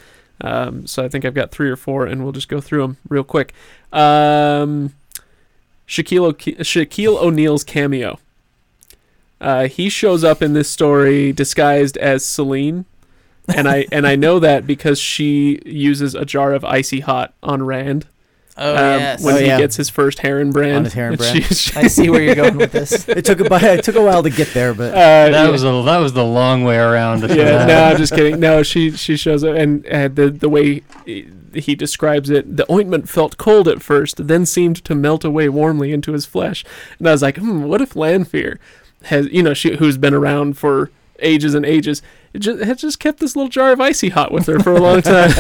[0.41, 2.97] Um, so I think I've got three or four, and we'll just go through them
[3.07, 3.53] real quick.
[3.93, 4.93] Um,
[5.87, 8.19] Shaquille, o- Shaquille O'Neal's cameo.
[9.39, 12.85] Uh, he shows up in this story disguised as Selene,
[13.53, 17.63] and I and I know that because she uses a jar of icy hot on
[17.63, 18.07] Rand
[18.57, 19.57] Oh um, when Oh, he yeah.
[19.57, 20.77] gets his first heron brand.
[20.77, 21.43] On his heron brand.
[21.45, 23.07] she- she- I see where you're going with this.
[23.09, 25.49] It took a bu- it took a while to get there, but uh, that yeah.
[25.49, 27.21] was a that was the long way around.
[27.29, 28.39] yeah, no, I'm just kidding.
[28.39, 30.83] No, she she shows up, and uh, the the way
[31.53, 35.91] he describes it, the ointment felt cold at first, then seemed to melt away warmly
[35.93, 36.63] into his flesh.
[36.99, 38.59] And I was like, hmm, what if Lanfear
[39.03, 42.01] has, you know, she who's been around for ages and ages,
[42.35, 44.79] it just, had just kept this little jar of icy hot with her for a
[44.79, 45.29] long time.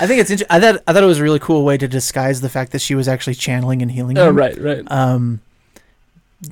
[0.00, 0.30] I think it's.
[0.30, 0.82] Inter- I thought.
[0.86, 3.08] I thought it was a really cool way to disguise the fact that she was
[3.08, 4.18] actually channeling and healing.
[4.18, 4.36] oh, him.
[4.36, 4.90] right, right.
[4.90, 5.40] Um.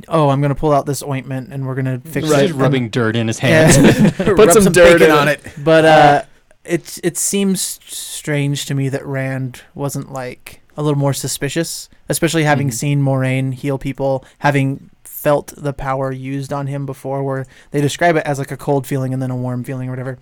[0.08, 2.44] Oh, I'm gonna pull out this ointment and we're gonna fix Right.
[2.44, 2.48] it.
[2.48, 3.70] just rubbing dirt in his Yeah.
[3.70, 4.10] hands.
[4.16, 5.44] Put Rub some dirt in on it.
[5.46, 5.52] it.
[5.62, 6.22] But uh,
[6.64, 12.42] it it seems strange to me that Rand wasn't like a little more suspicious, especially
[12.42, 12.72] having Mhm.
[12.74, 14.90] seen Moiraine heal people, having
[15.26, 18.86] felt the power used on him before, where they describe it as like a cold
[18.86, 20.18] feeling and then a warm feeling or whatever.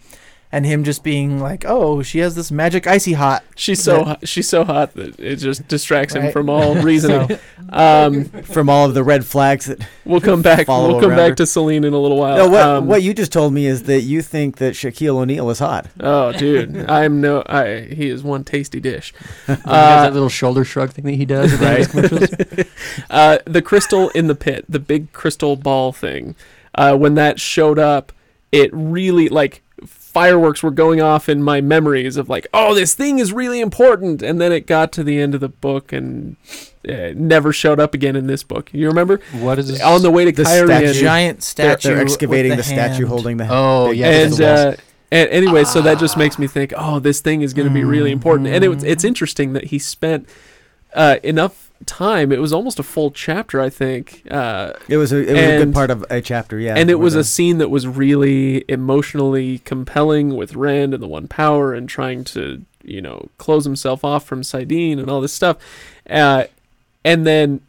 [0.55, 4.29] And him just being like, "Oh, she has this magic icy hot." She's so hot,
[4.29, 7.29] she's so hot that it just distracts him from all reasoning.
[7.29, 7.39] So,
[7.71, 10.69] Um, From all of the red flags that we'll come back.
[10.69, 11.35] We'll come around back her.
[11.37, 12.37] to Selene in a little while.
[12.37, 15.51] no, what Um, what you just told me is that you think that Shaquille O'Neal
[15.51, 15.87] is hot.
[15.99, 17.43] Oh, dude, I'm no.
[17.47, 19.13] I he is one tasty dish.
[19.47, 21.53] he has Uh, that little shoulder shrug thing that he does.
[21.55, 21.79] at the end of
[22.21, 22.67] his commercials.
[23.11, 26.37] uh, the crystal in the pit, the big crystal ball thing.
[26.77, 28.13] Uh, when that showed up,
[28.53, 29.63] it really like
[30.15, 34.23] fireworks were going off in my memories of like, oh, this thing is really important.
[34.23, 36.37] And then it got to the end of the book and
[36.89, 38.73] uh, never showed up again in this book.
[38.73, 39.21] You remember?
[39.33, 39.83] What is this?
[39.83, 40.67] On the way to The Cairhien.
[40.89, 41.01] statue.
[41.01, 41.89] giant statue.
[41.89, 43.49] They're with excavating the, the statue holding the.
[43.51, 44.77] Oh, big yeah, and crystal uh,
[45.11, 47.85] and anyway, so that just makes me think, oh, this thing is going to be
[47.85, 48.49] really important.
[48.49, 49.09] And it, it's Mhm.
[49.09, 50.29] interesting that he spent
[50.95, 52.33] uh, enough time.
[52.33, 54.23] It was almost a full chapter, I think.
[54.31, 56.75] Uh, it was a it was a good part of a chapter, yeah.
[56.77, 61.09] and it was the- a scene that was really emotionally compelling with Rand and the
[61.09, 65.33] One Power and trying to, you know, close himself off from saidin and all this
[65.33, 65.57] stuff.
[66.09, 66.45] Uh,
[67.05, 67.61] and then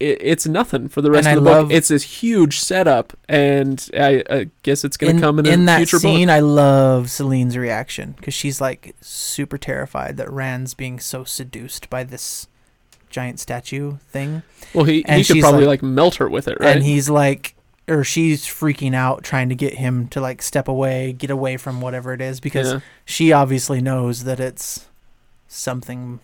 [0.00, 1.76] it, it's nothing for the rest And of I the love- book.
[1.76, 5.66] It's this huge setup, and I, I guess it's going to come in, in a
[5.66, 6.34] that future scene, book.
[6.34, 12.04] I love Selene's reaction because she's like super terrified that Rand's being so seduced by
[12.04, 12.48] this
[13.14, 14.42] giant statue thing,
[14.74, 16.74] Well, he, And he could she's probably like- like, melt her with it, right?
[16.74, 17.54] and he's like,
[17.86, 21.80] or she's freaking out, trying to get him to like step away, get away from
[21.80, 22.80] whatever it is, because Yeah.
[23.04, 24.86] she obviously knows that it's
[25.46, 26.18] something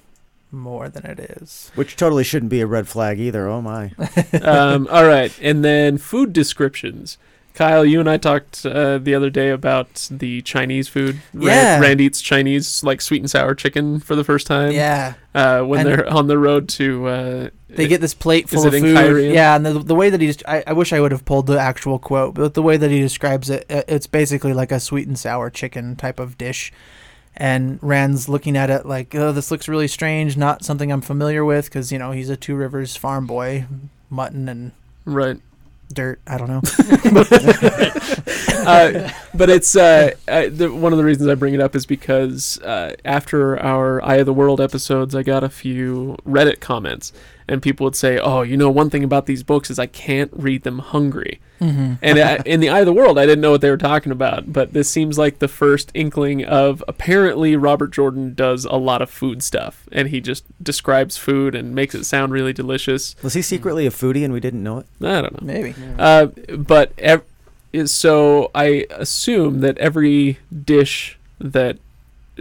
[0.51, 1.71] more than it is.
[1.77, 3.47] Which totally shouldn't be a red flag either.
[3.49, 3.93] Oh my.
[4.43, 7.19] um, all right, and then food descriptions.
[7.55, 11.21] Kyle, you and I talked uh, the other day about the Chinese food.
[11.35, 11.81] Rand, Yeah.
[11.81, 14.73] Rand eats Chinese, like sweet and sour chicken for the first time.
[14.73, 17.07] Yeah, Uh, when And- they're on the road to.
[17.07, 18.83] Uh, they get this plate full of food.
[18.97, 19.33] Cairhien?
[19.35, 21.59] Yeah, and the, the way that he's, I, I wish I would have pulled the
[21.59, 25.07] actual quote, but the way that he describes it, uh, it's basically like a sweet
[25.07, 26.73] and sour chicken type of dish.
[27.37, 31.45] And Rand's looking at it like, oh, this looks really strange, not something I'm familiar
[31.45, 33.67] with, because you know he's a Two Rivers farm boy,
[34.11, 34.73] mutton and
[35.05, 35.39] right.
[35.93, 36.21] Dirt.
[36.27, 36.59] I don't know.
[38.67, 41.87] uh, but it's uh, uh, the, one of the reasons I bring it up is
[41.87, 47.13] because uh, after our Eye of the World episodes, I got a few Reddit comments,
[47.51, 50.31] and people would say, "Oh, you know, one thing about these books is I can't
[50.33, 51.95] read them hungry." mm-hmm.
[52.01, 54.13] And uh, in the Eye of the World, I didn't know what they were talking
[54.13, 59.03] about, but this seems like the first inkling of apparently Robert Jordan does a lot
[59.03, 63.17] of food stuff, and he just describes food and makes it sound really delicious.
[63.23, 64.87] Was he secretly a foodie and we didn't know it?
[65.03, 65.47] I don't know.
[65.47, 65.75] Maybe.
[65.99, 67.25] Uh, but ev-
[67.85, 71.79] so I assume that every dish that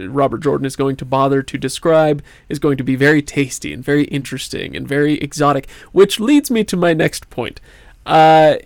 [0.08, 3.84] Robert Jordan is going to bother to describe is going to be very tasty and
[3.84, 7.60] very interesting and very exotic, which leads me to my next point.
[8.06, 8.56] Uh,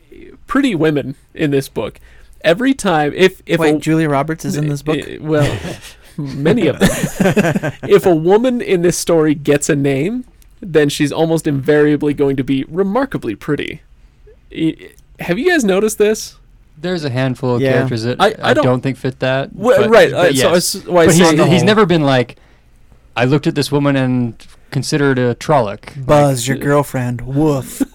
[0.47, 2.01] pretty women in this book.
[2.43, 4.99] Every time, if if Wait, a, Julia Roberts is in this book.
[4.99, 5.61] uh, well,
[6.17, 6.89] many of them.
[7.89, 10.25] if a woman in this story gets a name,
[10.61, 13.81] then she's almost invariably going to be remarkably pretty.
[15.21, 16.37] Have you guys noticed this?
[16.77, 17.73] There's a handful of Yeah.
[17.73, 19.51] characters that I- I, I don't- don't, think fit that.
[19.55, 20.11] Well, but- right.
[20.11, 20.75] but uh, so I yes.
[20.75, 22.37] s- why I but he's, he's whole- never been like,
[23.17, 24.35] I looked at this woman and
[24.71, 26.05] considered a Trolloc.
[26.05, 27.21] Buzz, your girlfriend.
[27.21, 27.81] Woof.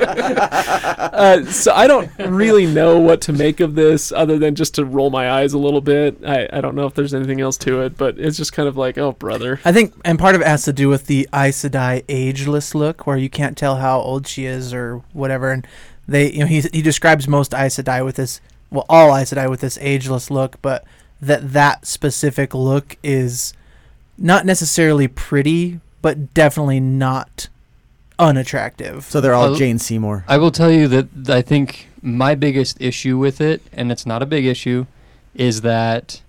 [0.00, 4.84] uh, so I don't really know what to make of this, other than just to
[4.84, 6.18] roll my eyes a little bit.
[6.26, 8.76] I, I don't know if there's anything else to it, but it's just kind of
[8.78, 9.60] like, oh, brother.
[9.64, 13.06] I think, and part of it has to do with the Aes Sedai ageless look,
[13.06, 15.50] where you can't tell how old she is or whatever.
[15.52, 15.66] And
[16.10, 19.48] they, you know, he he describes most Aes Sedai with this, well, all Aes Sedai
[19.48, 20.84] with this ageless look, but
[21.22, 23.52] that that specific look is
[24.18, 27.48] not necessarily pretty, but definitely not
[28.18, 29.04] unattractive.
[29.04, 30.24] So they're all Well- Jane Seymour.
[30.28, 34.22] I will tell you that I think my biggest issue with it, and it's not
[34.22, 34.86] a big issue,
[35.34, 36.20] is that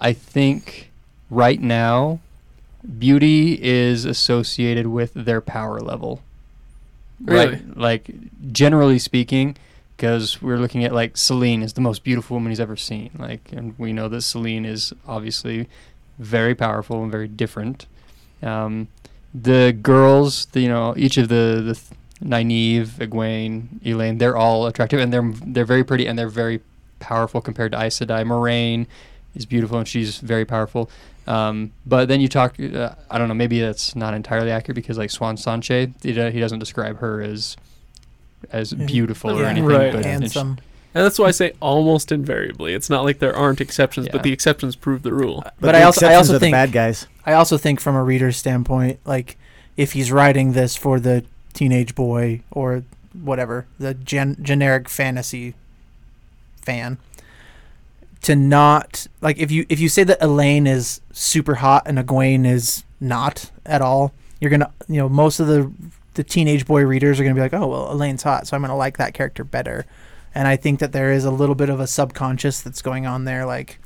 [0.00, 0.90] I think
[1.30, 2.20] right now
[2.98, 6.22] beauty is associated with their power level.
[7.24, 7.52] Really?
[7.52, 7.76] Right?
[7.76, 8.10] Like
[8.52, 9.56] generally speaking,
[9.96, 13.10] because we're looking at like Selene is the most beautiful woman he's ever seen.
[13.18, 15.68] Like, and we know that Selene is obviously
[16.18, 17.86] very powerful and very different.
[18.42, 18.88] Um,
[19.34, 24.66] the girls, the, you know, each of the the th- Nynaeve, Egwene, Elayne, they're all
[24.66, 26.60] attractive and they're they're very pretty and they're very
[27.00, 28.24] powerful compared to Aes Sedai.
[28.24, 28.86] Moiraine
[29.34, 30.90] is beautiful and she's very powerful.
[31.28, 34.96] Um, but then you talk, uh, I don't know, maybe that's not entirely accurate because
[34.96, 37.56] like Siuan Sanche, he, do- he doesn't describe her as
[38.50, 38.86] as Mhm.
[38.86, 39.64] beautiful or anything.
[39.68, 39.92] Right.
[39.92, 40.58] But and Handsome.
[40.94, 42.72] And that's why I say almost invariably.
[42.72, 44.12] It's not like there aren't exceptions, Yeah.
[44.12, 45.44] but the exceptions prove the rule.
[45.60, 47.06] But, the I also, I also the think, bad guys.
[47.26, 49.36] I also think from a reader's standpoint, like
[49.76, 55.54] if he's writing this for the teenage boy or whatever, the gen- generic fantasy
[56.64, 56.96] fan,
[58.28, 62.46] to not like if you if you say that Elayne is super hot and Egwene
[62.46, 65.72] is not at all, you're gonna you know most of the
[66.12, 68.76] the teenage boy readers are gonna be like, oh well, Elayne's hot, so I'm gonna
[68.76, 69.86] like that character better.
[70.34, 73.24] And I think that there is a little bit of a subconscious that's going on
[73.24, 73.78] there, like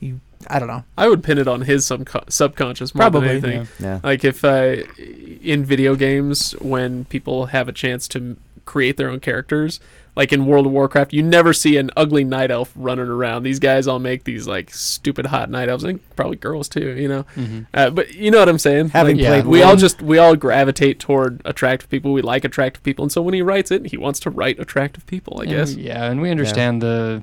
[0.00, 0.20] you.
[0.48, 0.82] I don't know.
[0.98, 3.68] I would pin it on his subcon- subconscious more Probably, than anything.
[3.78, 3.86] yeah.
[3.86, 4.00] Yeah.
[4.02, 9.20] Like if uh, in video games, when people have a chance to create their own
[9.20, 9.78] characters,
[10.16, 13.42] like in World of Warcraft, you never see an ugly night elf running around.
[13.44, 17.08] These guys all make these like stupid hot night elves, and probably girls too, you
[17.08, 17.24] know.
[17.36, 17.66] Mhm.
[17.72, 18.90] Uh, but you know what I'm saying?
[18.90, 19.28] Having Like, Yeah.
[19.30, 22.12] played we all just we all gravitate toward attractive people.
[22.12, 25.06] We like attractive people, and so when he writes it, he wants to write attractive
[25.06, 25.38] people.
[25.40, 25.74] I And guess.
[25.74, 27.22] yeah, and we understand the.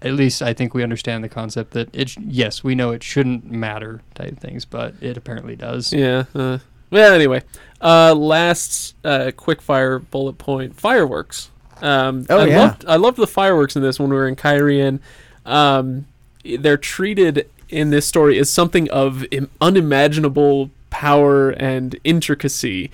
[0.00, 2.10] At least I think we understand the concept that it.
[2.10, 5.92] sh- Yes, we know it shouldn't matter type things, but it apparently does.
[5.92, 6.24] Yeah.
[6.36, 6.58] Uh,
[6.90, 7.42] well, anyway,
[7.80, 11.50] uh, last uh, quick fire bullet point: fireworks.
[11.82, 12.58] Um, Oh, I yeah.
[12.60, 15.00] loved I loved the fireworks in this when we were in Cairhien.
[15.44, 16.06] Um,
[16.44, 22.90] they're treated in this story as something of Im- unimaginable power and intricacy,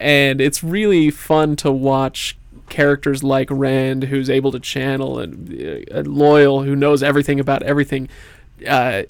[0.00, 2.36] and it's really fun to watch
[2.68, 8.08] characters like Rand, who's able to channel, and uh, Loial, who knows everything about everything,
[8.66, 9.02] uh,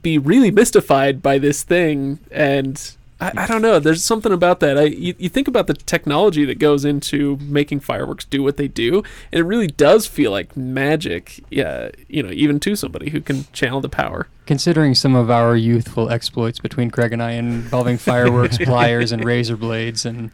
[0.00, 3.78] be really mystified by this thing and I, I don't know.
[3.78, 4.78] There's something about that.
[4.78, 8.68] I you, you think about the technology that goes into making fireworks do what they
[8.68, 11.40] do, and it really does feel like magic.
[11.50, 14.26] Yeah, you know, even to somebody who can channel the power.
[14.46, 19.56] Considering some of our youthful exploits between Craig and I involving fireworks, pliers, and razor
[19.56, 20.30] blades, and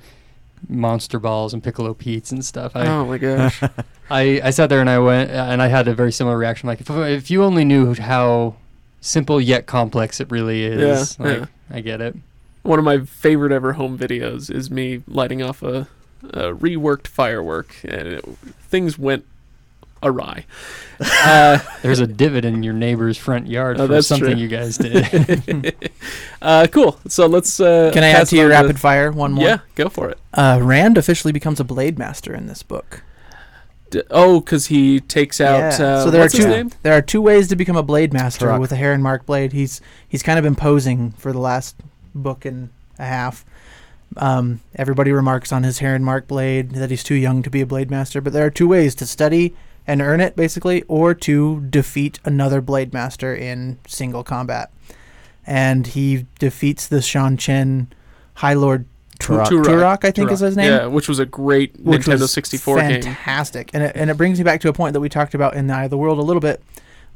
[0.68, 3.60] monster balls and piccolo petes and stuff, I, oh my gosh.
[4.10, 6.66] I, I sat there and I went and I had a very similar reaction.
[6.66, 8.54] Like if, if you only knew how
[9.00, 11.46] simple yet complex it really is, Yeah, like yeah.
[11.76, 12.16] I get it.
[12.66, 15.88] One of my favorite ever home videos is me lighting off a,
[16.24, 18.24] a reworked firework, and it,
[18.68, 19.24] things went
[20.02, 20.44] awry.
[21.00, 24.40] Uh, There's a divot in your neighbor's front yard Oh, for that's something true.
[24.40, 25.90] you guys did.
[26.42, 26.98] uh, cool.
[27.08, 27.60] So let's.
[27.60, 29.44] Uh, Can I add to your on rapid fire one more?
[29.46, 30.18] Yeah, go for it.
[30.34, 33.02] Uh, Rand officially becomes a blade master in this book.
[33.90, 35.78] D- oh, because he takes out.
[35.78, 35.86] Yeah.
[35.86, 36.50] Uh, so there what's are his two.
[36.50, 36.70] name?
[36.82, 38.60] There are two ways to become a blade master Turok.
[38.60, 39.52] with a heron mark blade.
[39.52, 41.76] He's he's kind of been posing for the last
[42.16, 43.44] book and a half.
[44.16, 47.66] Um, everybody remarks on his heron mark blade that he's too young to be a
[47.66, 49.54] blade master, but there are two ways to study
[49.86, 54.70] and earn it, basically, or to defeat another blade master in single combat.
[55.46, 57.86] And he defeats the Seanchan
[58.34, 58.86] High Lord
[59.18, 59.46] Turok.
[59.46, 59.64] Turok.
[59.64, 60.70] Turok, I think is his name.
[60.70, 63.02] Yeah, which was a great which Nintendo was 64 game.
[63.02, 63.70] fantastic.
[63.72, 65.68] And it, and it brings me back to a point that we talked about in
[65.68, 66.62] the Eye of the World a little bit.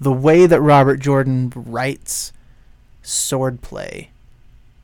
[0.00, 2.32] The way that Robert Jordan writes
[3.02, 4.08] swordplay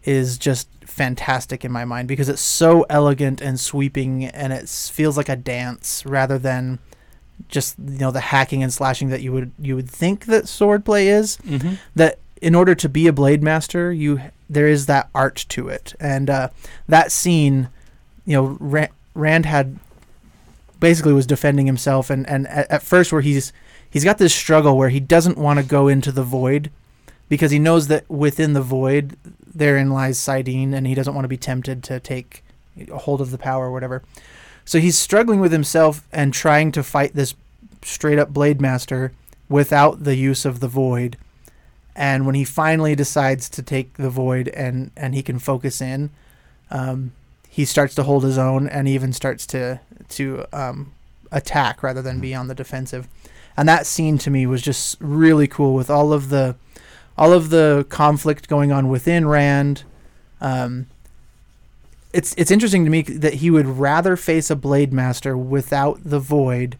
[0.06, 5.16] is just fantastic in my mind because it's so elegant and sweeping and it feels
[5.16, 6.78] like a dance rather than
[7.48, 11.04] just you know the hacking and slashing that you would you would think that swordplay
[11.04, 11.74] is mm-hmm.
[11.94, 15.94] that in order to be a blade master, you there is that art to it,
[15.98, 16.48] and uh,
[16.86, 17.68] that scene,
[18.24, 19.78] you know, Rand, Rand had
[20.78, 23.52] basically was defending himself, and and at, at first where he's
[23.88, 26.70] he's got this struggle where he doesn't want to go into the void
[27.28, 29.16] because he knows that within the void
[29.56, 32.44] therein lies saidin, and he doesn't want to be tempted to take
[32.92, 34.02] hold of the power or whatever.
[34.64, 37.34] So he's struggling with himself and trying to fight this
[37.82, 39.12] straight up blade master
[39.48, 41.16] without the use of the void.
[41.94, 46.10] And when he finally decides to take the void and and he can focus in
[46.70, 47.12] um,
[47.48, 50.92] he starts to hold his own and even starts to to um,
[51.32, 53.08] attack rather than be on the defensive.
[53.56, 56.56] And that scene to me was just really cool with all of the
[57.18, 59.84] all of the conflict going on within Rand
[60.40, 60.86] um,
[62.12, 66.18] it's it's interesting to me that he would rather face a blade master without the
[66.18, 66.78] void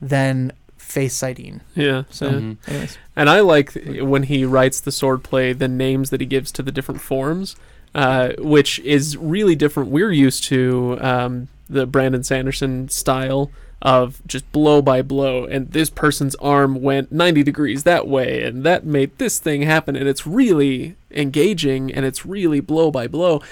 [0.00, 1.60] than face saidin.
[1.74, 2.04] Yeah.
[2.10, 2.30] So.
[2.30, 2.96] Mhm.
[3.16, 6.62] And I like th- when he writes the swordplay, the names that he gives to
[6.62, 7.56] the different forms,
[7.94, 9.90] uh, which is really different.
[9.90, 13.50] We're used to um, the Brandon Sanderson style
[13.82, 18.62] of just blow by blow, and this person's arm went 90 degrees that way, and
[18.64, 23.42] that made this thing happen, and it's really engaging, and it's really blow by blow.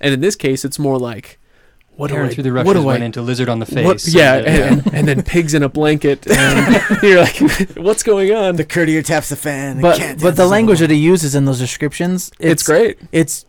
[0.00, 1.38] And in this case, it's more like,
[1.96, 3.84] what do I, through the what do went I, into lizard on the face.
[3.84, 7.36] what, yeah, and, uh, and, and, and then pigs in a blanket, and you're like,
[7.76, 8.56] what's going on?
[8.56, 9.76] The courtier taps the fan.
[9.76, 10.88] the but cat but taps the language wall.
[10.88, 12.98] that he uses in those descriptions, It's, great.
[13.12, 13.44] It's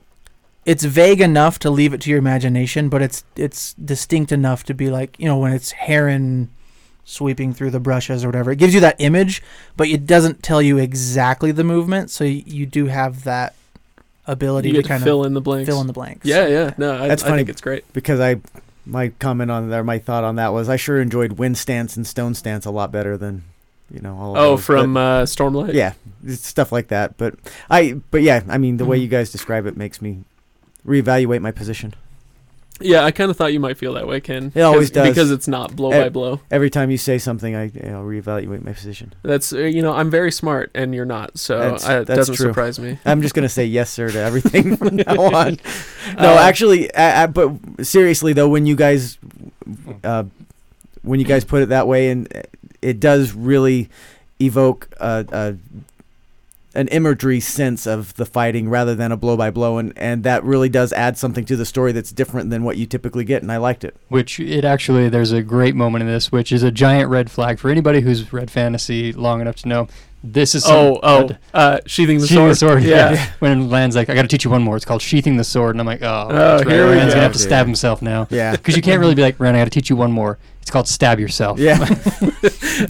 [0.65, 4.73] it's vague enough to leave it to your imagination, but it's it's distinct enough to
[4.73, 6.49] be like you know when it's heron
[7.03, 8.51] sweeping through the brushes or whatever.
[8.51, 9.43] It gives you that image,
[9.77, 12.09] but it doesn't tell you exactly the movement.
[12.09, 13.53] So you, you do have that
[14.27, 15.67] ability You to get to kind fill of in the blanks.
[15.69, 16.25] fill in the blanks.
[16.25, 16.73] Yeah, yeah.
[16.79, 17.39] No, I, That's I funny.
[17.41, 17.91] think it's great.
[17.93, 18.37] because I
[18.87, 22.05] my comment on there, my thought on that was I sure enjoyed wind stance and
[22.07, 23.43] stone stance a lot better than
[23.93, 24.31] you know all.
[24.35, 25.73] Of Oh, those, from but- uh, Stormlight.
[25.73, 25.93] yeah,
[26.29, 27.17] stuff like that.
[27.17, 27.35] But
[27.69, 29.03] I but yeah, I mean the way Mhm.
[29.03, 30.23] you guys describe it makes me
[30.85, 31.93] reevaluate my position.
[32.81, 33.03] yeah.
[33.05, 34.51] I kind of thought you might feel that way, Ken.
[34.53, 35.07] It always does.
[35.07, 36.41] because it's not blow Eh, by blow.
[36.51, 39.13] Every time you say something, I you know, reevaluate my position.
[39.23, 42.17] That's uh, you know I'm very smart and you're not, so That's- I, it that's
[42.19, 42.47] doesn't true.
[42.49, 42.99] surprise me.
[43.05, 45.57] I'm just gonna say yes sir to everything from now on.
[46.19, 47.51] No, Uh, actually, uh, uh, but
[47.85, 49.17] seriously though, when you guys,
[50.03, 50.25] uh,
[51.01, 52.41] when you guys put it that way, and uh,
[52.81, 53.89] it does really
[54.39, 55.55] evoke a, a
[56.75, 60.43] an imagery sense of the fighting rather than a blow by blow, and and that
[60.43, 63.51] really does add something to the story that's different than what you typically get, and
[63.51, 63.95] I liked it.
[64.09, 67.59] Which it actually, there's a great moment in this, which is a giant red flag
[67.59, 69.87] for anybody who's read fantasy long enough to know.
[70.27, 72.79] This is some- Oh, oh, uh, uh, sheathing the sheathing sword.
[72.79, 72.83] the sword.
[72.83, 73.11] Yeah.
[73.13, 73.29] Yeah.
[73.37, 74.75] when Lan's like, I got to teach you one more.
[74.75, 76.73] It's called sheathing the sword, and I'm like, oh, Oh, that's right.
[76.73, 77.07] here we go.
[77.09, 79.59] gonna have to stab himself now Yeah, because you can't really be like, Rand, I
[79.59, 80.39] got to teach you one more.
[80.65, 81.59] It's called stab yourself.
[81.59, 81.77] yeah.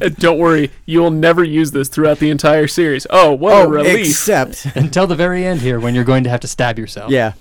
[0.17, 3.05] Don't worry, you will never use this throughout the entire series.
[3.09, 4.07] Oh, what a oh, relief!
[4.07, 7.11] except Until the very end here, when you're going to have to stab yourself.
[7.11, 7.34] yeah,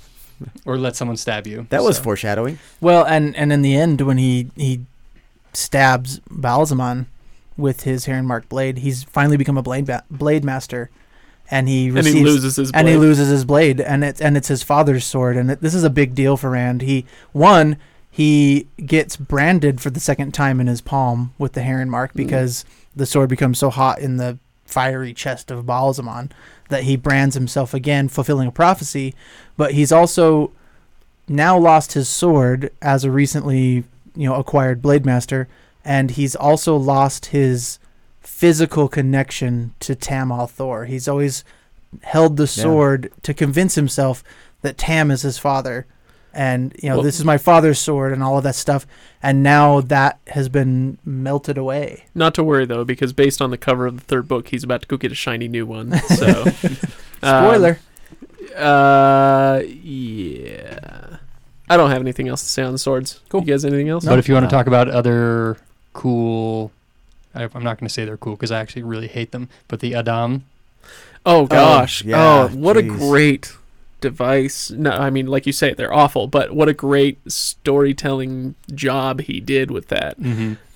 [0.64, 1.68] Or let someone stab you.
[1.70, 2.58] that was foreshadowing.
[2.80, 4.80] Well, and and in the end, when he he
[5.52, 7.06] stabs Ba'alzamon
[7.56, 10.90] with his heron mark blade, he's finally become a blade ba- blade master,
[11.48, 14.36] and he and receives he loses his and he loses his blade, and it's and
[14.36, 16.82] it's his father's sword, and it, this is a big deal for Rand.
[16.82, 17.76] He one
[18.16, 22.16] he gets branded for the second time in his palm with the heron mark Mm.
[22.18, 26.30] because the sword becomes so hot in the fiery chest of Ba'alzamon
[26.68, 29.16] that he brands himself again, fulfilling a prophecy.
[29.56, 30.52] But he's also
[31.26, 33.82] now lost his sword as a recently
[34.14, 35.48] you know acquired blade master,
[35.84, 37.80] and he's also lost his
[38.20, 40.84] physical connection to Tam Thor.
[40.84, 41.42] He's always
[42.02, 44.22] held the sword to convince himself
[44.62, 45.84] that Tam is his father.
[46.34, 48.86] And you know, Well- this is my father's sword and all of that stuff.
[49.22, 52.04] And now that has been melted away.
[52.14, 54.82] Not to worry though, because based on the cover of the third book, he's about
[54.82, 55.98] to go get a shiny new one.
[56.00, 56.42] So,
[57.22, 57.78] um, Spoiler.
[58.56, 61.16] uh, yeah.
[61.70, 63.20] I don't have anything else to say on the swords.
[63.30, 63.40] Cool.
[63.40, 64.04] You guys, anything else?
[64.04, 65.56] But if you want to talk about other
[65.94, 66.70] cool,
[67.34, 69.48] I, I'm not going to say they're cool because I actually really hate them.
[69.68, 70.42] But the a'dam,
[71.26, 72.04] Oh gosh.
[72.04, 73.56] Oh, yeah, what a great
[74.04, 74.70] device.
[74.70, 79.40] No, I mean, like you say, they're awful, but what a great storytelling job he
[79.40, 80.16] did with that.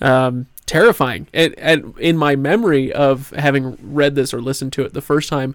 [0.01, 1.29] Um, terrifying.
[1.33, 5.29] And, and in my memory of having read this or listened to it the first
[5.29, 5.55] time,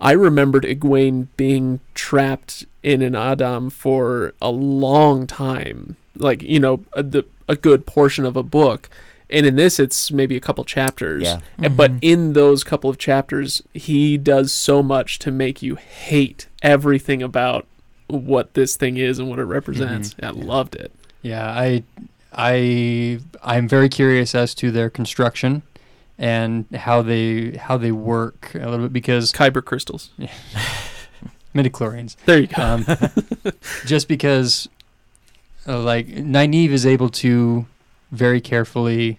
[0.00, 6.84] I remembered Egwene being trapped in an a'dam for a long time, like you know,
[6.94, 8.88] a, the, a good portion of a book.
[9.32, 11.22] And in this, it's maybe a couple chapters.
[11.22, 11.40] Yeah.
[11.58, 16.46] And- But in those couple of chapters, he does so much to make you hate
[16.62, 17.66] everything about
[18.08, 20.14] what this thing is and what it represents.
[20.22, 20.90] I loved it.
[21.22, 21.84] yeah, I,
[22.32, 25.62] I, I'm very curious as to their construction
[26.18, 30.10] and how they how they work a little bit because Kyber crystals.
[31.54, 32.16] midichlorians.
[32.26, 32.62] There you go.
[32.62, 32.84] um,
[33.86, 34.68] just because
[35.66, 37.66] uh, like Nynaeve is able to
[38.12, 39.18] very carefully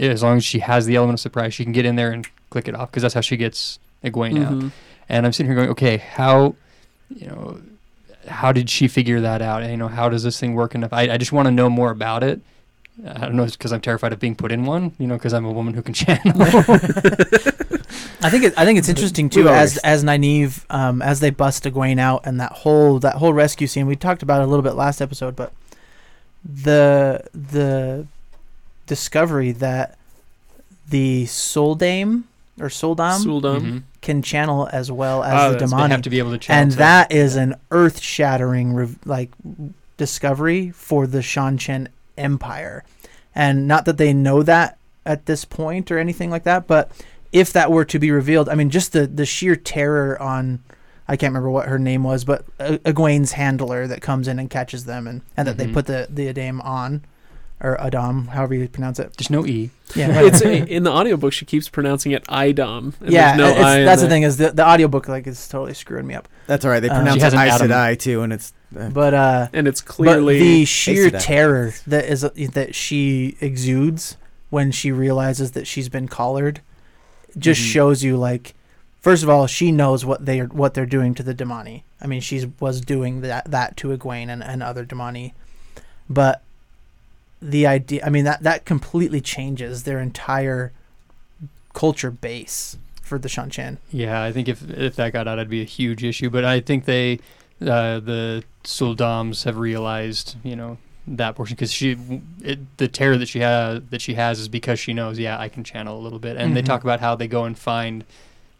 [0.00, 2.26] as long as she has the element of surprise she can get in there and
[2.50, 4.52] click it off because that's how she gets Egwene out.
[4.52, 4.70] Mhm.
[5.08, 6.54] and I'm sitting here going okay how
[7.14, 7.60] you know
[8.28, 9.62] how did she figure that out?
[9.62, 10.74] And, you know how does this thing work?
[10.74, 12.40] Enough I, I just want to know more about it.
[13.06, 15.32] I don't know it's because I'm terrified of being put in one you know because
[15.32, 16.32] I'm a woman who can channel.
[18.22, 21.64] I think it, I think it's interesting too as as Nynaeve um, as they bust
[21.64, 24.62] Egwene out and that whole that whole rescue scene we talked about it a little
[24.62, 25.52] bit last episode, but
[26.44, 28.06] the the
[28.86, 29.96] discovery that
[30.88, 32.24] the Soldame
[32.60, 33.60] or Soldam Suldam.
[33.60, 33.82] Mhm.
[34.00, 36.38] can channel as well as Ah, the that's- they damane, have to be able to
[36.38, 36.76] channel and too.
[36.78, 39.30] that is an earth shattering rev- like
[39.96, 41.88] discovery for the Shan
[42.18, 42.84] Empire,
[43.34, 44.76] and not that they know that
[45.06, 46.90] at this point or anything like that, but
[47.32, 50.60] if that were to be revealed, I mean, just the the sheer terror on.
[51.10, 54.84] I can't remember what her name was, but Egwene's handler that comes in and catches
[54.84, 55.74] them, and, and that they Mhm.
[55.74, 57.04] put the the a'dam on,
[57.60, 59.16] or a'dam, however you pronounce it.
[59.16, 60.40] just no E Yeah, it's
[60.76, 63.34] in the audiobook she keeps pronouncing it idom and yeah.
[63.36, 64.14] no I that's the there.
[64.14, 66.28] thing is the the audiobook like is totally screwing me up.
[66.46, 66.80] That's all right.
[66.80, 67.68] They Um, pronounce She has it an Aes a'dam.
[67.70, 72.04] Sedai too, and it's uh, But uh, and it's but clearly the sheer terror that
[72.04, 74.16] is that she exudes
[74.50, 76.60] when she realizes that she's been collared
[77.36, 77.72] just Mhm.
[77.72, 78.54] shows you like
[79.00, 81.82] first of all she knows what they are what they're doing to the damane.
[82.00, 85.32] I mean she was doing that that to Egwene and, and other damane.
[86.08, 86.42] But
[87.42, 90.72] the idea I mean that that completely changes their entire
[91.74, 93.78] culture base for the Seanchan.
[93.90, 96.30] Yeah, I think if if that got out, it'd be a huge issue.
[96.30, 97.18] But I think they,
[97.60, 100.78] uh, the Suldams, have realized, you know,
[101.08, 101.96] that portion because she,
[102.42, 105.48] it, the terror that she has that she has is because she knows, yeah, I
[105.48, 106.36] can channel a little bit.
[106.36, 106.66] And they Mhm.
[106.66, 108.04] talk about how they go and find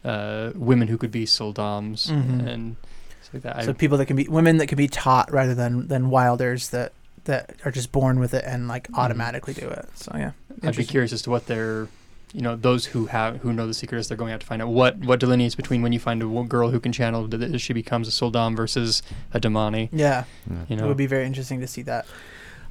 [0.05, 2.47] uh, women who could be Suldams Mhm.
[2.47, 2.77] and
[3.23, 3.57] stuff like that.
[3.59, 6.71] I- So people that can be women that can be taught rather than than wilders
[6.71, 6.93] that
[7.25, 9.87] that are just born with it and like automatically do it.
[9.95, 10.33] So yeah,
[10.63, 11.89] I'd be curious as to what their,
[12.33, 14.63] you know, those who have who know the secret is they're going out to find
[14.63, 17.75] out what what delineates between when you find a girl who can channel that she
[17.75, 19.03] becomes a Suldam versus
[19.35, 19.91] a damane.
[19.93, 20.25] Yeah,
[20.69, 22.07] You know, it would be very interesting to see that.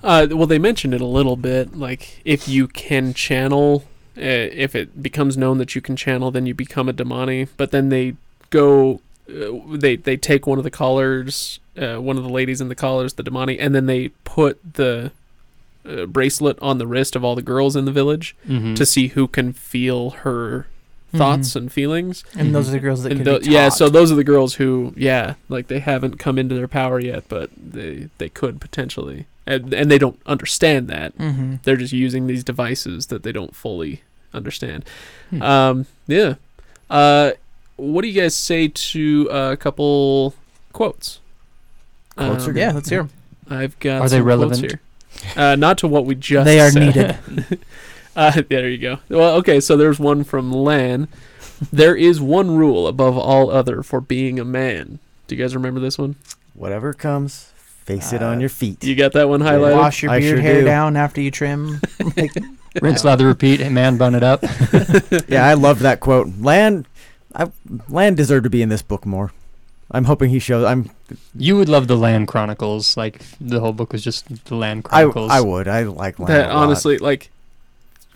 [0.04, 1.76] Uh, well, they mentioned it a little bit.
[1.78, 3.84] Like, if you can channel,
[4.16, 7.48] if it becomes known that you can channel, then you become a damane.
[7.58, 8.16] But then they
[8.50, 12.68] go, uh, they they take one of the collars, uh, one of the ladies in
[12.70, 15.12] the collars, the damane, and then they put the
[15.88, 18.76] uh, bracelet on the wrist of all the girls in the village Mhm.
[18.76, 20.68] to see who can feel her
[21.16, 22.24] thoughts and feelings.
[22.38, 24.24] And those are the girls that And can tho- be yeah, so those are the
[24.24, 28.60] girls who, yeah, like they haven't come into their power yet, but they they could
[28.62, 31.14] potentially, and and they don't understand that.
[31.16, 34.02] hmm They're just using these devices that they don't fully
[34.34, 34.86] understand.
[35.32, 35.42] Hmm.
[35.42, 36.36] Um, yeah.
[36.90, 37.32] Uh,
[37.78, 40.34] what do you guys say to a couple
[40.74, 41.20] quotes?
[42.16, 42.60] Quotes are Um, good.
[42.60, 43.10] yeah, let's hear 'em.
[43.50, 44.02] I've got.
[44.02, 44.62] Are they some quotes relevant?
[44.62, 44.80] here.
[45.36, 46.46] Uh, not to what we just.
[46.46, 46.82] They are said.
[47.28, 47.60] needed.
[48.16, 48.98] Uh, there you go.
[49.08, 51.08] Well, okay, so there's one from Lan.
[51.72, 55.00] there is one rule above all other for being a man.
[55.28, 56.16] Do you guys remember this one?
[56.54, 57.54] Whatever comes,
[57.90, 58.84] face it Uh, on your feet.
[58.84, 59.76] You got that one highlighted?
[59.78, 60.66] Wash your I beard sure hair do.
[60.66, 61.82] down after you trim.
[62.18, 62.32] like,
[62.82, 63.60] Rinse, lather, repeat.
[63.62, 64.44] Hey, man, bun it up.
[65.28, 66.28] yeah, I love that quote.
[66.40, 66.86] Lan,
[67.34, 67.52] I,
[67.90, 69.32] Lan deserved to be in this book more.
[69.92, 70.66] I'm hoping he shows.
[70.66, 70.92] I'm.
[71.34, 72.96] You would love the Lan Chronicles.
[72.96, 75.32] Like the whole book was just the Lan I, Chronicles.
[75.32, 75.68] I would.
[75.68, 76.28] I like Lan.
[76.28, 76.64] that a lot.
[76.64, 77.32] honestly, like,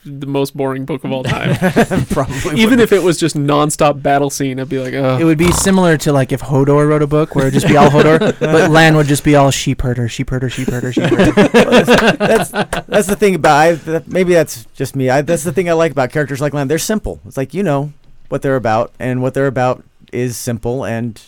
[0.05, 1.55] the most boring book of all time.
[2.09, 2.59] probably.
[2.61, 5.17] Even if it was just nonstop battle scene, I'd be like, oh.
[5.17, 7.77] it would be similar to like if Hodor wrote a book where it'd just be
[7.77, 11.05] all Hodor, but Lan would just be all sheep herder, sheep herder, sheep herder, sheep
[11.05, 11.31] herder.
[12.17, 15.09] that's that's the thing about I, that, maybe that's just me.
[15.09, 16.67] I, that's the thing I like about characters like Lan.
[16.67, 17.19] They're simple.
[17.25, 17.93] It's like you know
[18.29, 21.21] what they're about, and what they're about is simple and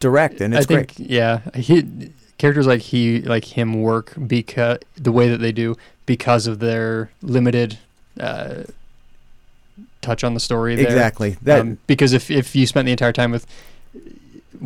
[0.00, 1.10] direct, and I it's think, great.
[1.10, 6.46] yeah, he characters like he, like him, work because the way that they do because
[6.46, 7.78] of their limited
[8.20, 8.64] uh,
[10.02, 10.76] touch on the story.
[10.76, 10.84] There.
[10.86, 11.36] Exactly.
[11.42, 13.46] That Um, because if if you spent the entire time with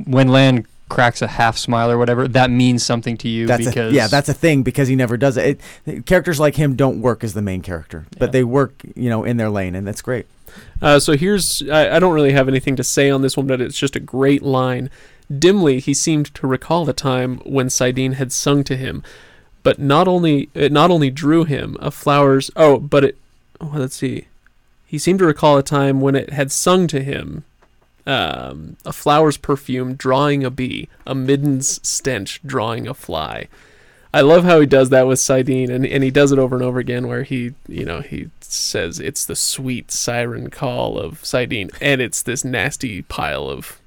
[0.05, 3.93] when Lan cracks a half smile or whatever, that means something to you that's because
[3.93, 5.61] a, yeah, that's a thing because he never does it.
[5.87, 6.07] it.
[6.07, 8.33] Characters like him don't work as the main character, but Yeah.
[8.33, 10.27] they work, you know, in their lane, and that's great.
[10.83, 13.61] Uh, so here's I, I don't really have anything to say on this one, but
[13.61, 14.91] it's just a great line.
[15.37, 19.05] Dimly, he seemed to recall the time when saidin had sung to him,
[19.63, 22.51] but not only it not only drew him a flowers.
[22.57, 23.17] Oh, but it.
[23.61, 24.27] Oh, let's see.
[24.87, 27.45] He seemed to recall a time when it had sung to him,
[28.07, 33.49] um, a flower's perfume drawing a bee, a midden's stench drawing a fly.
[34.13, 36.65] I love how he does that with saidin, and, and he does it over and
[36.65, 41.71] over again, where he, you know, he says it's the sweet siren call of saidin,
[41.81, 43.79] and it's this nasty pile of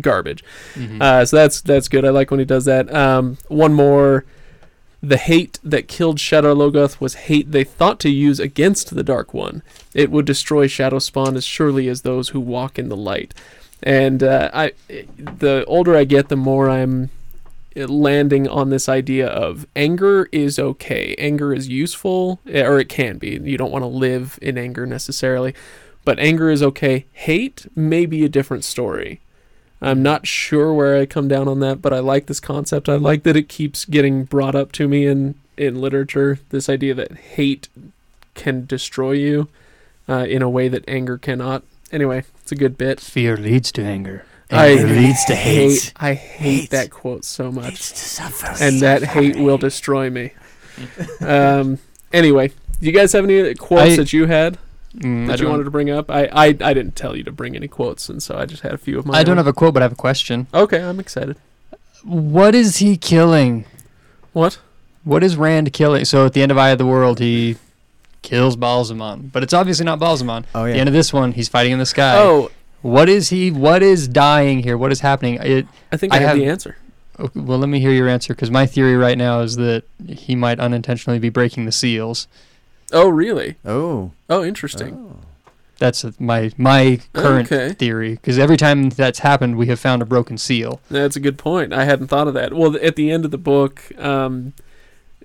[0.00, 0.44] garbage.
[0.74, 1.02] Mhm.
[1.02, 2.04] Uh, so that's that's good.
[2.04, 2.94] I like when he does that.
[2.94, 4.24] Um, one more.
[5.04, 9.34] The hate that killed Shadar Logoth was hate they thought to use against the Dark
[9.34, 9.62] One.
[9.92, 13.34] It would destroy Shadow Spawn as surely as those who walk in the light.
[13.82, 17.10] And uh, I, the older I get, the more I'm
[17.76, 21.14] landing on this idea of anger is okay.
[21.18, 23.38] Anger is useful, eh, or it can be.
[23.44, 25.54] You don't want to live in anger necessarily,
[26.06, 27.04] but anger is okay.
[27.12, 29.20] Hate may be a different story.
[29.84, 32.88] I'm not sure where I come down on that, but I like this concept.
[32.88, 36.40] I like that it keeps getting brought up to me in in literature.
[36.50, 37.68] This idea that hate
[38.34, 39.48] can destroy you
[40.08, 41.62] uh, in a way that anger cannot.
[41.92, 42.98] Anyway, it's a good bit.
[42.98, 44.24] Fear leads to anger.
[44.50, 45.70] I Anger leads to hate.
[45.82, 45.92] hate.
[45.96, 46.70] I hate, Hate.
[46.70, 48.52] that quote so much, to suffer.
[48.62, 50.32] and that hate will destroy me.
[51.20, 51.78] um.
[52.12, 54.56] Anyway, do you guys have any quotes I- that you had
[54.98, 56.10] Mm, I that you wanted to bring up?
[56.10, 58.72] I, I I didn't tell you to bring any quotes, and so I just had
[58.72, 59.18] a few of my.
[59.18, 59.38] I don't own.
[59.38, 60.46] have a quote, but I have a question.
[60.54, 61.36] Okay, I'm excited.
[62.04, 63.64] What is he killing?
[64.32, 64.58] What?
[65.04, 66.04] What is Rand killing?
[66.04, 67.56] So at the end of Eye of the World, he
[68.22, 70.44] kills Ba'alzamon, but it's obviously not Ba'alzamon.
[70.54, 72.16] oh At the end of this one, he's fighting in the sky.
[72.16, 72.50] Oh,
[72.82, 73.50] What is he?
[73.50, 74.76] What is dying here?
[74.78, 75.34] What is happening?
[75.42, 76.76] It, I think I, I have, the answer.
[77.18, 80.34] okay, well, let me hear your answer because my theory right now is that he
[80.34, 82.28] might unintentionally be breaking the seals.
[82.92, 83.56] Oh, really?
[83.64, 84.12] oh.
[84.30, 84.94] Oh, interesting.
[84.94, 85.16] Oh.
[85.78, 87.74] That's my my current Okay.
[87.74, 90.80] theory because every time that's happened, we have found a broken seal.
[90.88, 91.72] That's a good point.
[91.72, 92.52] I hadn't thought of that.
[92.54, 94.52] Well, at the end of the book, um,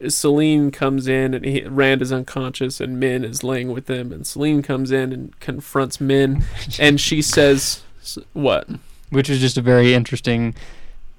[0.07, 4.25] Selene comes in and he, Rand is unconscious and Min is laying with them, and
[4.25, 6.43] Selene comes in and confronts Min,
[6.79, 8.67] and she says, s- "What?
[9.11, 10.55] which is just a very interesting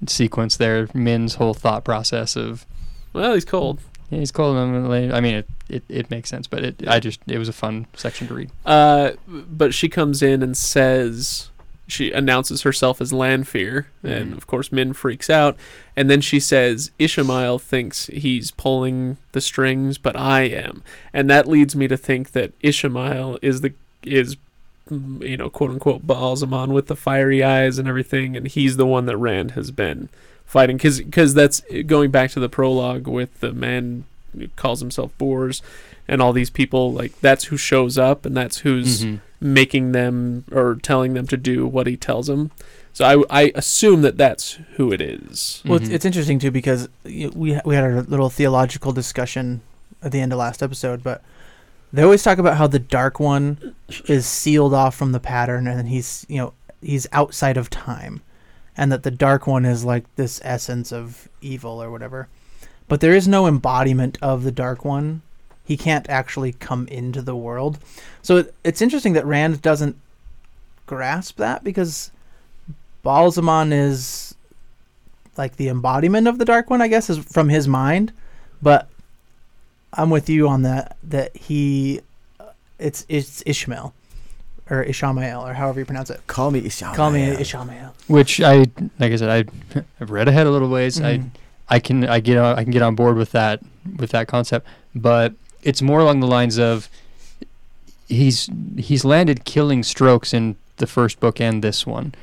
[0.07, 0.87] sequence there.
[0.93, 2.65] Min's whole thought process of
[3.13, 3.79] Well, he's cold."
[4.11, 4.57] Yeah, he's cold.
[4.57, 4.91] I'm.
[5.11, 7.87] I mean, it, it, it makes sense, but it I just it was a fun
[7.95, 8.51] section to read.
[8.65, 11.49] Uh, but she comes in and says
[11.87, 14.37] she announces herself as Lanfear, and Mhm.
[14.37, 15.55] of course Min freaks out,
[15.95, 20.83] and then she says Ishmael thinks he's pulling the strings, but I am,
[21.13, 24.35] and that leads me to think that Ishmael is the is
[24.89, 29.05] you know quote unquote Ba'alzamon with the fiery eyes and everything, and he's the one
[29.05, 30.09] that Rand has been
[30.51, 34.03] fighting because because that's going back to the prologue with the man
[34.37, 35.61] who calls himself Bors
[36.07, 39.19] and all these people like that's who shows up and that's who's Mhm.
[39.39, 42.51] making them or telling them to do what he tells them.
[42.93, 45.61] So I, I assume that that's who it is.
[45.65, 45.93] Well, it's, Mhm.
[45.93, 49.61] it's interesting too because y- we we had our little theological discussion
[50.03, 51.21] at the end of last episode, but
[51.93, 53.57] they always talk about how the dark one
[54.07, 58.19] is sealed off from the pattern, and he's you know he's outside of time,
[58.77, 62.27] and that the dark one is like this essence of evil or whatever.
[62.87, 65.21] But there is no embodiment of the dark one.
[65.63, 67.79] He can't actually come into the world.
[68.21, 69.95] So it, it's interesting that Rand doesn't
[70.85, 72.11] grasp that because
[73.05, 74.35] Ba'alzamon is
[75.37, 78.11] like the embodiment of the dark one, I guess, is from his mind.
[78.61, 78.89] But
[79.93, 80.97] I'm with you on that.
[81.03, 82.01] That he,
[82.39, 83.93] uh, it's it's Ishmael,
[84.71, 86.21] or Ishamael or however you pronounce it.
[86.27, 86.95] Call me Ishamael.
[86.95, 87.91] Call me Ishamael.
[88.07, 88.59] Which I,
[88.99, 89.29] like I said,
[89.75, 90.99] I, I've read ahead a little ways.
[91.01, 91.29] I, Mhm.
[91.69, 93.59] I can, I get, on, I can get on board with that,
[93.97, 94.65] with that concept.
[94.95, 96.89] But it's more along the lines of,
[98.07, 102.13] he's he's landed killing strokes in the first book and this one.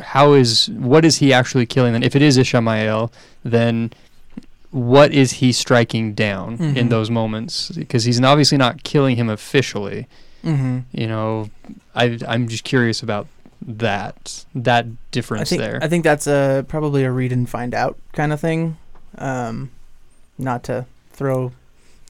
[0.00, 2.02] How is what is he actually killing then?
[2.02, 3.12] If it is Ishamael,
[3.44, 3.92] then
[4.72, 6.90] what is he striking down in Mhm.
[6.90, 7.70] those moments?
[7.70, 10.06] Because he's obviously not killing him officially.
[10.44, 10.80] Mm-hmm.
[10.92, 11.50] You know,
[11.94, 13.26] I I'm just curious about
[13.66, 15.78] that that difference I think there.
[15.82, 18.76] I think that's a probably a read and find out kind of thing.
[19.16, 19.70] Um,
[20.38, 21.52] not to throw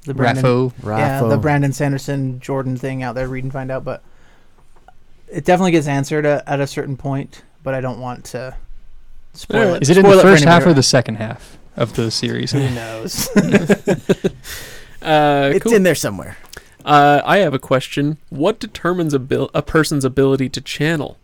[0.04, 0.98] the Brandon, RAFO.
[0.98, 4.02] yeah, the Brandon Sanderson Jordan thing out there, read and find out, but
[5.28, 7.42] it definitely gets answered at, at a certain point.
[7.62, 8.56] But I don't want to
[9.32, 9.76] spoil Alright.
[9.76, 9.82] it.
[9.82, 10.70] Is it in the first half anybody.
[10.72, 12.52] or the second half of the series?
[12.52, 13.28] Who knows?
[15.02, 15.74] Uh, It's cool.
[15.74, 16.38] in there somewhere.
[16.84, 18.18] Uh, I have a question.
[18.30, 21.18] What determines a, bil- a person's ability to channel?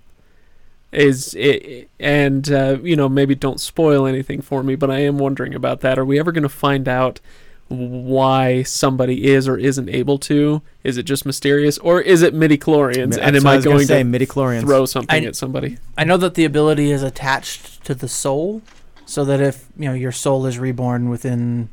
[0.93, 5.19] Is it, and uh, you know maybe don't spoil anything for me, but I am
[5.19, 5.99] wondering about that.
[5.99, 7.21] Are we ever going to find out
[7.69, 10.61] why somebody is or isn't able to?
[10.83, 13.17] Is it just mysterious, or is it midi chlorians?
[13.17, 14.63] And am what I gonna say to midichlorians.
[14.63, 15.79] throw something I- at somebody?
[15.97, 18.63] I know that the ability is attached to the soul,
[19.07, 21.69] so that if you know your soul is reborn within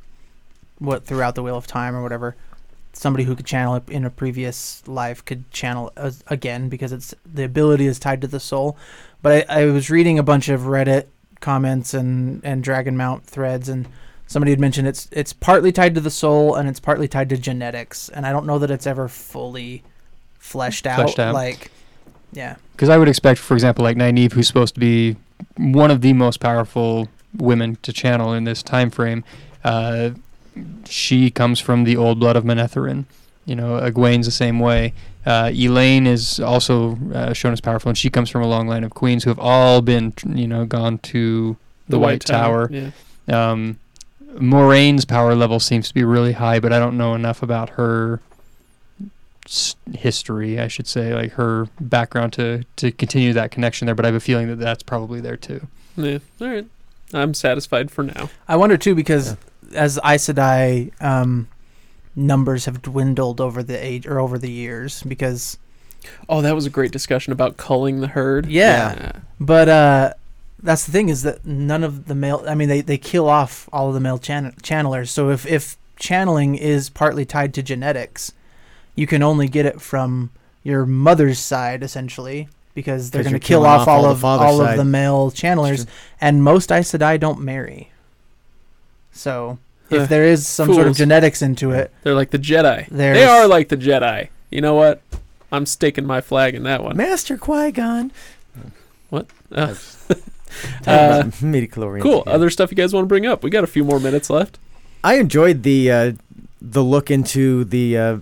[0.78, 2.36] what throughout the wheel of time or whatever,
[2.98, 5.92] somebody who could channel it in a previous life could channel
[6.28, 8.78] again because it's the ability is tied to the soul.
[9.22, 11.06] But I, I was reading a bunch of Reddit
[11.40, 13.88] comments and and Dragon Mount threads and.
[14.30, 17.38] Somebody had mentioned it's it's partly tied to the soul and it's partly tied to
[17.38, 19.84] genetics, and I don't know that it's ever fully
[20.38, 20.98] fleshed out.
[20.98, 21.34] Fleshed out.
[21.34, 21.72] Like,
[22.34, 25.16] yeah, Because I would expect, for example, like Nynaeve, who's supposed to be
[25.58, 29.24] one of the most powerful women to channel in this time frame,
[29.64, 30.10] uh,
[30.86, 33.06] she comes from the old blood of Manetheren.
[33.46, 34.94] You know, Egwene's the same way.
[35.26, 38.84] Uh, Elayne is also uh, shown as powerful, and she comes from a long line
[38.84, 41.58] of queens who have all been, you know, gone to
[41.90, 42.70] the, White, Tower.
[42.72, 42.92] Yeah.
[43.28, 43.80] Um,
[44.36, 48.22] Moiraine's power level seems to be really high, but I don't know enough about her
[49.46, 53.96] s- history, I should say, like her background to to continue that connection there.
[53.96, 55.68] But I have a feeling that that's probably there too.
[55.96, 56.20] Yeah.
[56.42, 56.66] All right.
[57.14, 58.30] I'm satisfied for now.
[58.48, 59.38] I wonder too because
[59.74, 61.48] as Aes Sedai um,
[62.16, 65.58] numbers have dwindled over the age or over the years because
[66.30, 68.46] Oh, that was a great discussion about culling the herd.
[68.46, 69.12] Yeah.
[69.40, 70.14] but uh,
[70.62, 73.68] that's the thing is that none of the male I mean they, they kill off
[73.74, 75.10] all of the male chan- channelers.
[75.10, 78.32] So if if channeling is partly tied to genetics
[78.96, 80.30] you can only get it from
[80.64, 84.46] your mother's side essentially because they're going to kill off off all all of father's
[84.46, 85.88] all of the male channelers.
[86.22, 87.92] and most Aes Sedai don't marry
[89.18, 89.58] so
[89.92, 90.98] Uh, if there is some sort of fools.
[90.98, 92.88] genetics into it They're like the Jedi.
[92.90, 94.30] They are like the Jedi.
[94.52, 95.02] You know what?
[95.52, 96.98] I'm staking my flag in that one.
[96.98, 98.12] Master Qui Gon.
[99.12, 99.24] Uh,
[100.88, 102.02] Uh, Uh, midichlorians.
[102.02, 102.24] cool.
[102.26, 102.34] yeah.
[102.34, 103.44] Other stuff you guys want to bring up?
[103.44, 104.58] We got a few more minutes left.
[105.04, 106.12] I enjoyed the uh,
[106.62, 108.18] the look into the uh,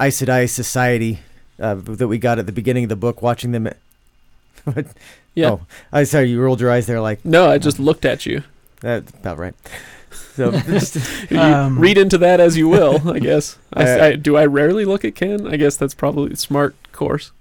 [0.00, 1.20] Aes Sedai society
[1.58, 3.22] uh, that we got at the beginning of the book.
[3.22, 3.68] Watching them.
[4.64, 4.86] What?
[5.34, 5.50] Yeah.
[5.50, 5.60] Oh,
[5.92, 6.30] I sorry.
[6.30, 8.42] You rolled your eyes there, like No, I just looked at you.
[8.80, 9.54] that's about right.
[10.34, 10.96] So just,
[11.30, 13.58] You Um, read into that as you will, I guess.
[13.72, 15.46] I, Uh, I- do I rarely look at Ken?
[15.46, 17.32] I guess that's probably a smart course.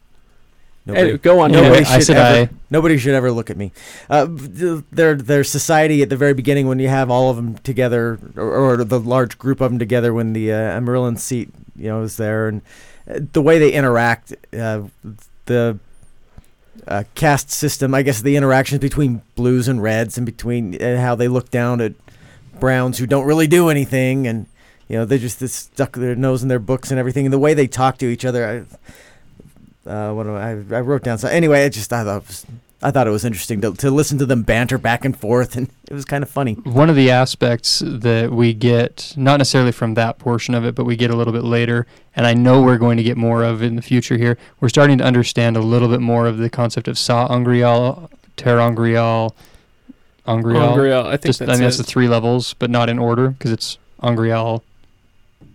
[0.85, 1.51] nobody, Anyway, go on.
[1.51, 1.85] Nobody Nobody.
[1.85, 2.55] I should said ever- I.
[2.69, 3.71] nobody should ever look at me.
[4.09, 7.55] Uh, th- their their society at the very beginning when you have all of them
[7.59, 11.87] together, or, or the large group of them together when the uh, Amyrlin seat you
[11.87, 12.61] know is there, and
[13.09, 14.81] uh, the way they interact, uh,
[15.45, 15.77] the
[16.87, 21.15] uh, caste system, I guess the interactions between blues and reds, and between uh, how
[21.15, 21.93] they look down at
[22.61, 24.45] browns who don't really do anything, and
[24.87, 27.39] you know they just they stuck their nose in their books and everything, and the
[27.39, 28.47] way they talk to each other.
[28.47, 31.17] I, uh, what I, I wrote down.
[31.17, 32.45] So anyway, I just I thought it was,
[32.83, 35.69] I thought it was interesting to, to listen to them banter back and forth, and
[35.89, 36.53] it was kind of funny.
[36.53, 40.85] One of the aspects that we get, not necessarily from that portion of it, but
[40.85, 41.85] we get a little bit later,
[42.15, 44.37] and I know we're going to get more of in the future here.
[44.59, 48.59] We're starting to understand a little bit more of the concept of sa'angreal, Ter
[50.27, 50.69] angreal, angreal.
[50.71, 51.65] angreal, I think Just, that's I mean, it.
[51.65, 54.63] that's the three levels, but not in order because it's angreal,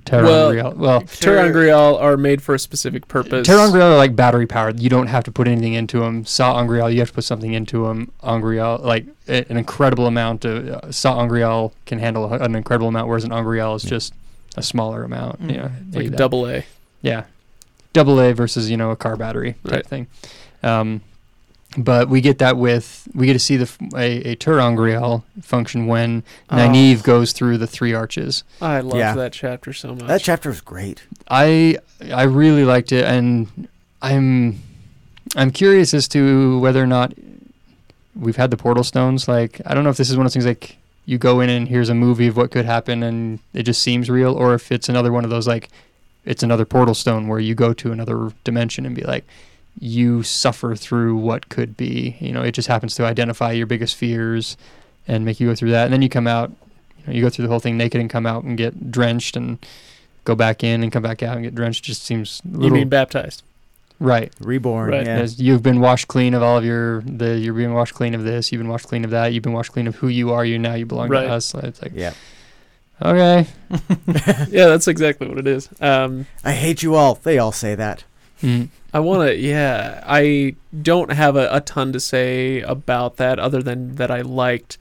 [0.05, 0.73] Ter Well, angreal.
[0.77, 3.47] Well, ter'angreal are made for a specific purpose.
[3.47, 4.79] ter'angreal are like battery powered.
[4.79, 6.25] You don't have to put anything into them.
[6.25, 8.13] sa'angreal, you have to put something into them.
[8.23, 13.09] angreal, like a- an incredible amount of uh, sa'angreal can handle a- an incredible amount,
[13.09, 14.15] whereas an angreal is just
[14.57, 15.43] a smaller amount.
[15.43, 15.55] Mm.
[15.55, 16.65] Yeah, like a double A.
[17.03, 17.25] Yeah,
[17.93, 19.87] double A versus you know a car battery type Right.
[19.87, 20.07] thing.
[20.63, 21.01] Um,
[21.77, 25.87] but we get that with we get to see the f- a, a ter'angreal function
[25.87, 26.57] when Oh.
[26.57, 28.45] Nynaeve goes through the three arches.
[28.63, 29.15] I loved Yeah.
[29.15, 30.07] that chapter so much.
[30.07, 31.03] That chapter was great.
[31.29, 31.79] I
[32.13, 33.69] I really liked it, and
[34.03, 34.61] I'm
[35.37, 37.13] I'm curious as to whether or not
[38.19, 39.29] we've had the portal stones.
[39.29, 41.49] Like I don't know if this is one of those things like you go in
[41.51, 44.73] and here's a movie of what could happen and it just seems real, or if
[44.73, 45.69] it's another one of those like
[46.25, 49.25] it's another portal stone where you go to another dimension and be like
[49.79, 52.17] you suffer through what could be.
[52.21, 54.57] You know, it just happens to identify your biggest fears
[55.09, 56.51] and make you go through that, and then you come out.
[56.99, 59.37] You, know, you go through the whole thing naked and come out and get drenched
[59.37, 59.59] and
[60.25, 61.85] go back in and come back out and get drenched.
[61.85, 63.43] Just seems a You little mean baptized?
[64.01, 64.33] right.
[64.41, 64.91] Reborn.
[64.91, 65.07] Right.
[65.07, 65.17] Yeah.
[65.19, 68.25] As you've been washed clean of all of your the you're being washed clean of
[68.25, 70.45] this, you've been washed clean of that, you've been washed clean of who you are,
[70.45, 71.23] you now you belong Right.
[71.23, 71.55] to us.
[71.55, 72.13] It's like Yeah.
[73.01, 73.47] okay.
[74.51, 75.69] yeah, that's exactly what it is.
[75.81, 77.15] Um, I hate you all.
[77.15, 78.05] They all say that.
[78.43, 78.69] Mm.
[78.93, 80.03] I want to, yeah.
[80.07, 84.79] I don't have a, a ton to say about that other than that I liked,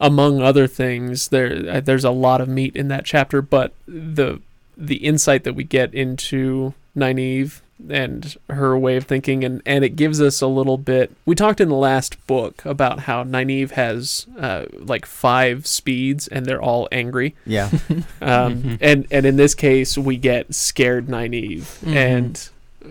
[0.00, 4.40] among other things, there uh, there's a lot of meat in that chapter, but the
[4.76, 9.90] the insight that we get into Nynaeve and her way of thinking, and, and it
[9.96, 11.12] gives us a little bit.
[11.24, 16.44] We talked in the last book about how Nynaeve has uh, like five speeds, and
[16.46, 17.34] they're all angry.
[17.46, 17.70] Yeah.
[18.20, 21.94] Um, and and in this case, we get scared Nynaeve, Mhm.
[21.94, 22.48] and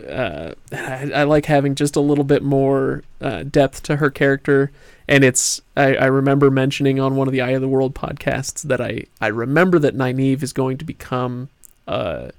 [0.09, 4.71] uh, I, I like having just a little bit more uh, depth to her character.
[5.09, 8.61] And it's I, I remember mentioning on one of the Eye of the World podcasts
[8.63, 11.49] that I I remember that Nynaeve is going to become,
[11.87, 12.29] uh,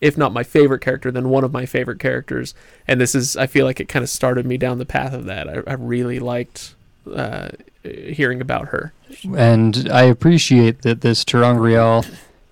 [0.00, 2.54] if not my favorite character, then one of my favorite characters.
[2.88, 5.24] And this is I feel like it kind of started me down the path of
[5.26, 5.48] that.
[5.48, 6.74] I, I really liked
[7.12, 7.48] uh,
[7.82, 8.92] hearing about her.
[9.36, 12.06] And I appreciate that this ter'angreal,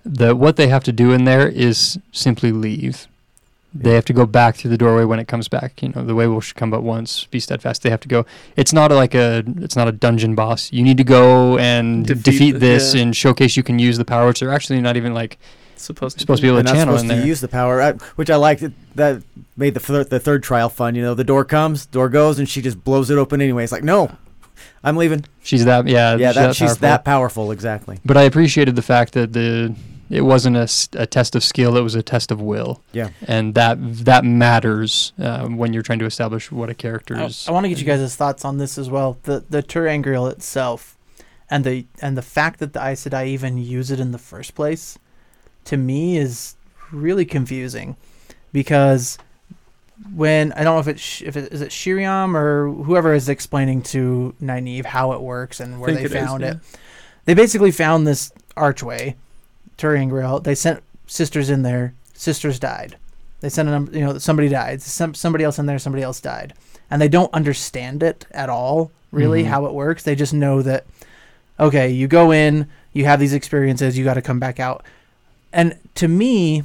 [0.05, 3.07] that what they have to do in there is simply leave.
[3.71, 5.83] They have to go back through the doorway when it comes back.
[5.83, 7.25] You know, the way will should come but once.
[7.25, 7.83] Be steadfast.
[7.83, 8.25] They have to go.
[8.55, 9.43] It's not like a.
[9.57, 10.73] It's not a dungeon boss.
[10.73, 13.03] You need to go and Defeat defeat, this yeah.
[13.03, 15.37] and showcase you can use the power, which they're actually not even like
[15.79, 17.93] Supposed to supposed to be able to channel supposed in to use the power, I,
[18.15, 18.63] which I liked.
[18.95, 19.23] That
[19.55, 20.93] made the thir- the third trial fun.
[20.93, 23.63] You know, the door comes, door goes, and she just blows it open anyway.
[23.63, 24.11] It's like, no,
[24.83, 25.25] I'm leaving.
[25.41, 25.87] she's that.
[25.87, 26.15] Yeah.
[26.15, 26.81] yeah, that, she's powerful.
[26.81, 27.51] that powerful.
[27.51, 27.99] Exactly.
[28.03, 29.73] But I appreciated the fact that the
[30.09, 30.67] it wasn't a,
[31.01, 32.81] a test of skill; it was a test of will.
[32.91, 33.09] Yeah.
[33.27, 37.47] and that that matters um, when you're trying to establish what a character I, is.
[37.47, 39.17] I want to get you guys' thoughts on this as well.
[39.23, 40.97] The the ter'angreal itself,
[41.49, 44.55] and the and the fact that the Aes Sedai even use it in the first
[44.55, 44.97] place,
[45.69, 46.55] to me is
[46.91, 47.95] really confusing,
[48.51, 49.17] because
[50.13, 53.29] when I don't know if it's sh- if it is it Sheriam or whoever is
[53.29, 56.51] explaining to Nynaeve how it works and where they it is, found yeah.
[56.51, 56.57] it,
[57.25, 59.15] they basically found this archway,
[59.77, 60.43] ter'angreal.
[60.43, 61.93] They sent sisters in there.
[62.13, 62.97] Sisters died.
[63.41, 64.81] They sent them, you know, somebody died.
[64.81, 66.53] Some, somebody else in there, somebody else died.
[66.91, 69.47] And they don't understand it at all, really, Mhm.
[69.47, 70.03] how it works.
[70.03, 70.85] They just know that,
[71.59, 74.83] okay, you go in, you have these experiences, you got to come back out.
[75.51, 76.63] And to me,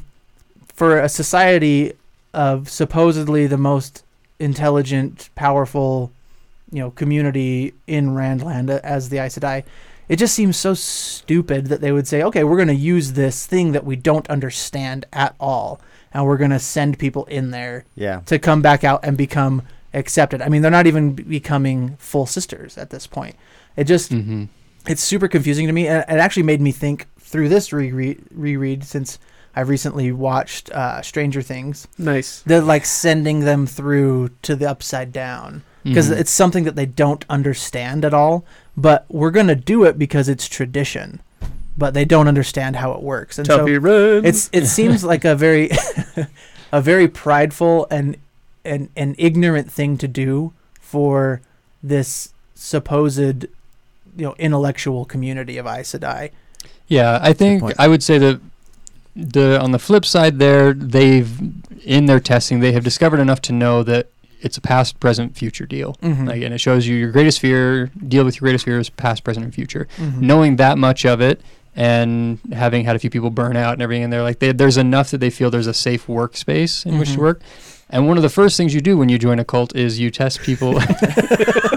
[0.74, 1.92] for a society
[2.32, 4.04] of supposedly the most
[4.38, 6.12] intelligent, powerful,
[6.70, 9.64] you know, community in Randland as the Aes Sedai,
[10.08, 13.46] it just seems so stupid that they would say, okay, we're going to use this
[13.46, 15.80] thing that we don't understand at all,
[16.12, 18.20] and we're going to send people in there Yeah.
[18.26, 19.62] to come back out and become
[19.94, 20.42] accepted.
[20.42, 23.36] I mean, they're not even becoming full sisters at this point.
[23.76, 24.44] It just hmm
[24.86, 28.84] it's super confusing to me, and it actually made me think through this reread, reread
[28.84, 29.18] since
[29.56, 31.88] I've recently watched uh, Stranger Things.
[31.98, 32.42] Nice.
[32.42, 36.16] They're like sending them through to the upside down because Mhm.
[36.20, 38.44] it's something that they don't understand at all.
[38.76, 41.20] But we're gonna do it because it's tradition,
[41.76, 44.24] but they don't understand how it works, and so run.
[44.24, 45.70] it's it seems like a very
[46.72, 48.16] a very prideful and
[48.64, 51.40] and an ignorant thing to do for
[51.82, 53.18] this supposed
[54.16, 56.30] you know intellectual community of Aes Sedai.
[56.88, 57.62] Yeah, I think.
[57.78, 58.40] I would say that
[59.16, 61.30] the on the flip side there, they've
[61.84, 64.08] in their testing they have discovered enough to know that
[64.40, 65.94] it's a past, present, future deal.
[66.02, 66.28] Mhm.
[66.28, 67.90] Like, and it shows you your greatest fear.
[68.06, 69.86] Deal with your greatest fears, past, present, and future.
[69.98, 70.20] Mhm.
[70.20, 71.40] Knowing that much of it,
[71.76, 74.76] and having had a few people burn out and everything, and they're like, they, there's
[74.76, 77.20] enough that they feel there's a safe workspace in which to Mhm.
[77.22, 77.40] work.
[77.90, 80.10] And one of the first things you do when you join a cult is you
[80.10, 80.78] test people.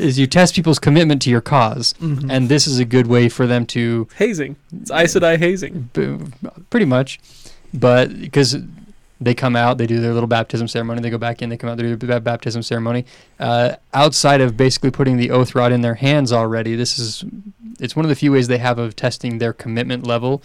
[0.00, 2.26] is you test people's commitment to your cause, Mhm.
[2.30, 4.56] and this is a good way for them to hazing.
[4.80, 5.90] It's Aes Sedai hazing.
[5.92, 6.18] B-
[6.70, 7.20] pretty much.
[7.72, 8.56] But because
[9.20, 11.68] they come out, they do their little baptism ceremony, they go back in, they come
[11.70, 13.04] out, they do their baptism ceremony.
[13.38, 17.24] Uh, outside of basically putting the oath rod in their hands already, this is
[17.78, 20.42] it's one of the few ways they have of testing their commitment level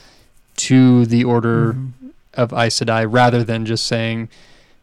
[0.58, 1.91] to the order Mhm.
[2.34, 4.30] of Aes Sedai, rather than just saying,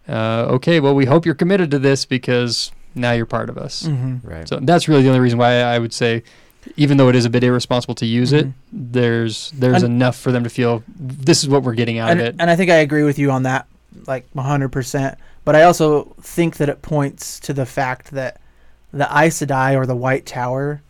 [0.08, 3.82] uh, "Okay, well, we hope you're committed to this because now you're part of us."
[3.84, 4.20] Mhm.
[4.22, 4.48] Right.
[4.48, 6.22] So that's really the only reason why I would say,
[6.76, 8.52] even though it is a bit irresponsible to use it, Mhm.
[8.72, 12.20] there's there's And- enough for them to feel this is what we're getting out and,
[12.20, 12.36] of it.
[12.38, 13.66] and I think I agree with you on that
[14.06, 15.18] like 100%.
[15.44, 18.40] But I also think that it points to the fact that
[18.92, 20.82] the Aes Sedai or the White Tower,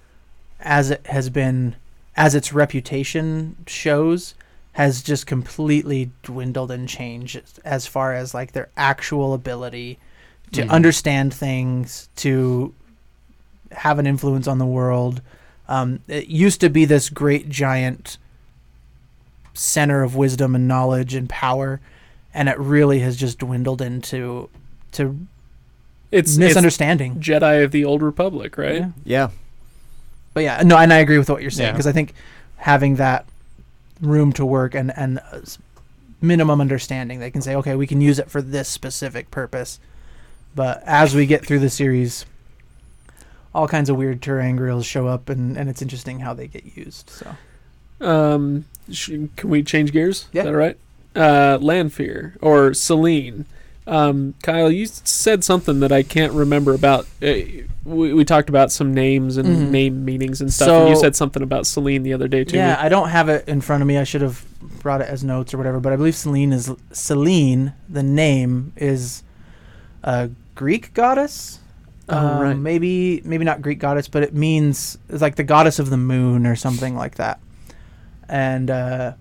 [0.60, 1.74] as it has been,
[2.16, 4.34] as its reputation shows,
[4.72, 9.98] has just completely dwindled and changed as far as like their actual ability
[10.52, 10.68] to Mhm.
[10.70, 12.74] understand things, to
[13.72, 15.20] have an influence on the world.
[15.68, 18.18] Um, it used to be this great giant
[19.54, 21.80] center of wisdom and knowledge and power,
[22.34, 24.48] and it really has just dwindled into
[24.92, 25.18] to
[26.10, 27.16] It's, it's misunderstanding.
[27.20, 28.76] Jedi of the Old Republic, right?
[28.80, 28.88] Yeah.
[29.04, 29.28] Yeah.
[30.34, 31.72] But yeah, no, and I agree with what you're saying Yeah.
[31.72, 32.14] because I think
[32.56, 33.26] having that
[34.00, 35.40] room to work and and uh,
[36.20, 39.78] minimum understanding, they can say, okay, we can use it for this specific purpose.
[40.54, 42.26] But as we get through the series,
[43.54, 47.10] all kinds of weird ter'angreals show up, and and it's interesting how they get used.
[47.10, 47.34] So
[48.06, 50.26] Um, sh- can we change gears?
[50.32, 50.42] Yeah.
[50.42, 50.76] Is that all right?
[51.14, 53.44] Uh, Lanfear or Selene.
[53.86, 57.06] Um, Kyle, you said something that I can't remember about.
[57.20, 57.34] Uh,
[57.84, 59.70] we, we talked about some names and Mhm.
[59.70, 60.68] name meanings and stuff.
[60.68, 62.56] and you said something about Selene the other day too.
[62.56, 63.98] yeah, I don't have it in front of me.
[63.98, 64.44] I should have
[64.80, 65.80] brought it as notes or whatever.
[65.80, 67.72] But I believe Selene is Selene.
[67.88, 69.22] The name is
[70.04, 70.30] a
[70.62, 71.58] Greek goddess.
[72.08, 72.56] Oh, Um, right.
[72.56, 76.46] Maybe maybe not Greek goddess, but it means it's like the goddess of the moon
[76.46, 77.40] or something like that.
[78.28, 79.14] And uh,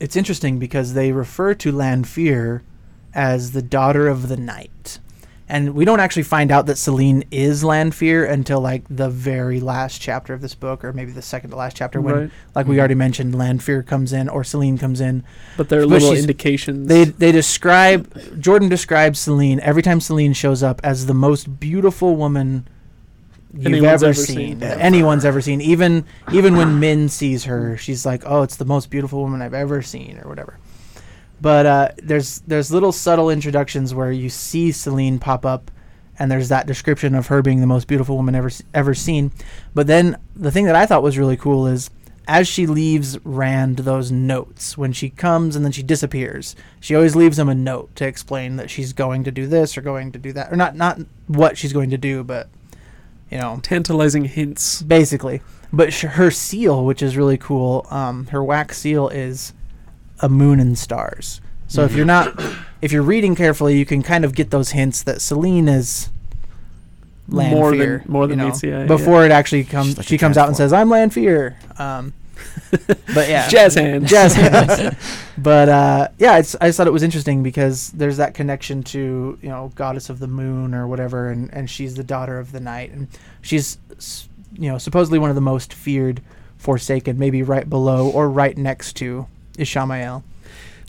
[0.00, 2.62] it's interesting because they refer to Lanfear
[3.12, 4.98] as the daughter of the night.
[5.54, 10.00] And we don't actually find out that Selene is Lanfear until like the very last
[10.00, 12.30] chapter of this book, or maybe the second to last chapter, when, right.
[12.56, 12.78] like we Mhm.
[12.80, 15.22] already mentioned, Lanfear comes in or Selene comes in.
[15.56, 16.88] But there are But little indications.
[16.88, 18.08] They they describe
[18.40, 22.66] Jordan describes Selene every time Selene shows up as the most beautiful woman
[23.56, 24.62] you've Anyone's ever, ever seen, seen.
[24.64, 25.60] anyone's ever seen.
[25.60, 29.54] Even even when Min sees her, she's like, "Oh, it's the most beautiful woman I've
[29.54, 30.58] ever seen," or whatever.
[31.40, 35.70] But uh, there's there's little subtle introductions where you see Selene pop up,
[36.18, 39.32] and there's that description of her being the most beautiful woman ever ever seen.
[39.74, 41.90] But then the thing that I thought was really cool is
[42.26, 46.56] as she leaves Rand those notes when she comes and then she disappears.
[46.80, 49.82] She always leaves him a note to explain that she's going to do this or
[49.82, 52.48] going to do that, or not not what she's going to do, but
[53.30, 54.82] you know tantalizing hints.
[54.82, 55.42] basically.
[55.72, 59.52] But sh- her seal, which is really cool, um, her wax seal is
[60.20, 61.40] a moon and stars.
[61.68, 62.40] So if you're not,
[62.82, 66.10] if you're reading carefully, you can kind of get those hints that Selene is
[67.26, 68.86] More than- more than you know, meets the eye, yeah.
[68.86, 72.12] Before it actually comes, like she comes out and says, "I'm Lanfear." Um,
[73.14, 74.10] but yeah, Jazz hands.
[74.10, 74.94] jazz hands.
[75.38, 79.38] but uh, yeah, it's, I just thought it was interesting because there's that connection to
[79.40, 82.60] you know goddess of the moon or whatever, and, and she's the daughter of the
[82.60, 83.08] night, and
[83.40, 83.78] she's
[84.52, 86.20] you know supposedly one of the most feared
[86.58, 89.26] Forsaken, maybe right below or right next to
[89.58, 90.22] Ishamael.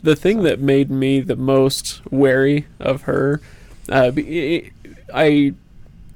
[0.02, 3.40] The thing that made me the most wary of her,
[3.88, 4.70] uh, be-
[5.12, 5.54] I,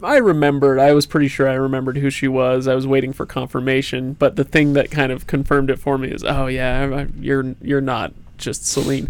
[0.03, 0.79] I remembered.
[0.79, 2.69] I was pretty sure I remembered who she was.
[2.69, 6.09] I was waiting for confirmation, but the thing that kind of confirmed it for me
[6.09, 9.09] is, oh yeah, you're you're not just Selene.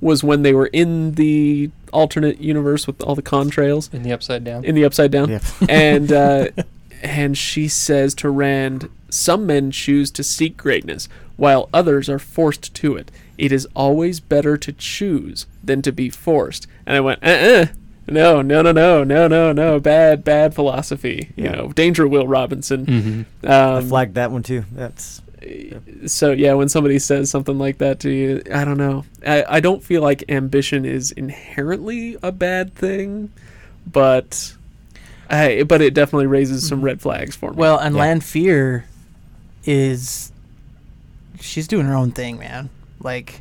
[0.00, 4.44] Was when they were in the alternate universe with all the contrails in the upside
[4.44, 4.64] down.
[4.64, 5.42] in the upside down, Yep.
[5.68, 6.48] and uh,
[7.02, 12.74] and she says to Rand, "Some men choose to seek greatness, while others are forced
[12.74, 13.10] to it.
[13.36, 17.66] It is always better to choose than to be forced." And I went, "Uh, uh
[18.06, 21.30] no, no, no, no, no, no, no, bad, bad philosophy.
[21.36, 23.46] You know, danger, Will Robinson." Mm-hmm.
[23.46, 24.64] I Um, flagged that one too.
[24.72, 25.22] That's
[26.06, 29.04] so yeah, when somebody says something like that to you, I don't know.
[29.26, 33.30] I, I don't feel like ambition is inherently a bad thing,
[33.90, 34.54] but
[35.28, 37.56] I but it definitely raises some red flags for me.
[37.56, 38.02] Well, and Yeah.
[38.02, 38.86] Lanfear
[39.66, 40.32] is
[41.44, 42.70] she's doing her own thing, man.
[43.00, 43.40] Like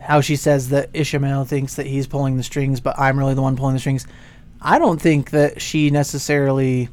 [0.00, 3.42] how she says that Ishmael thinks that he's pulling the strings, but I'm really the
[3.42, 4.06] one pulling the strings.
[4.60, 6.88] I don't think that she necessarily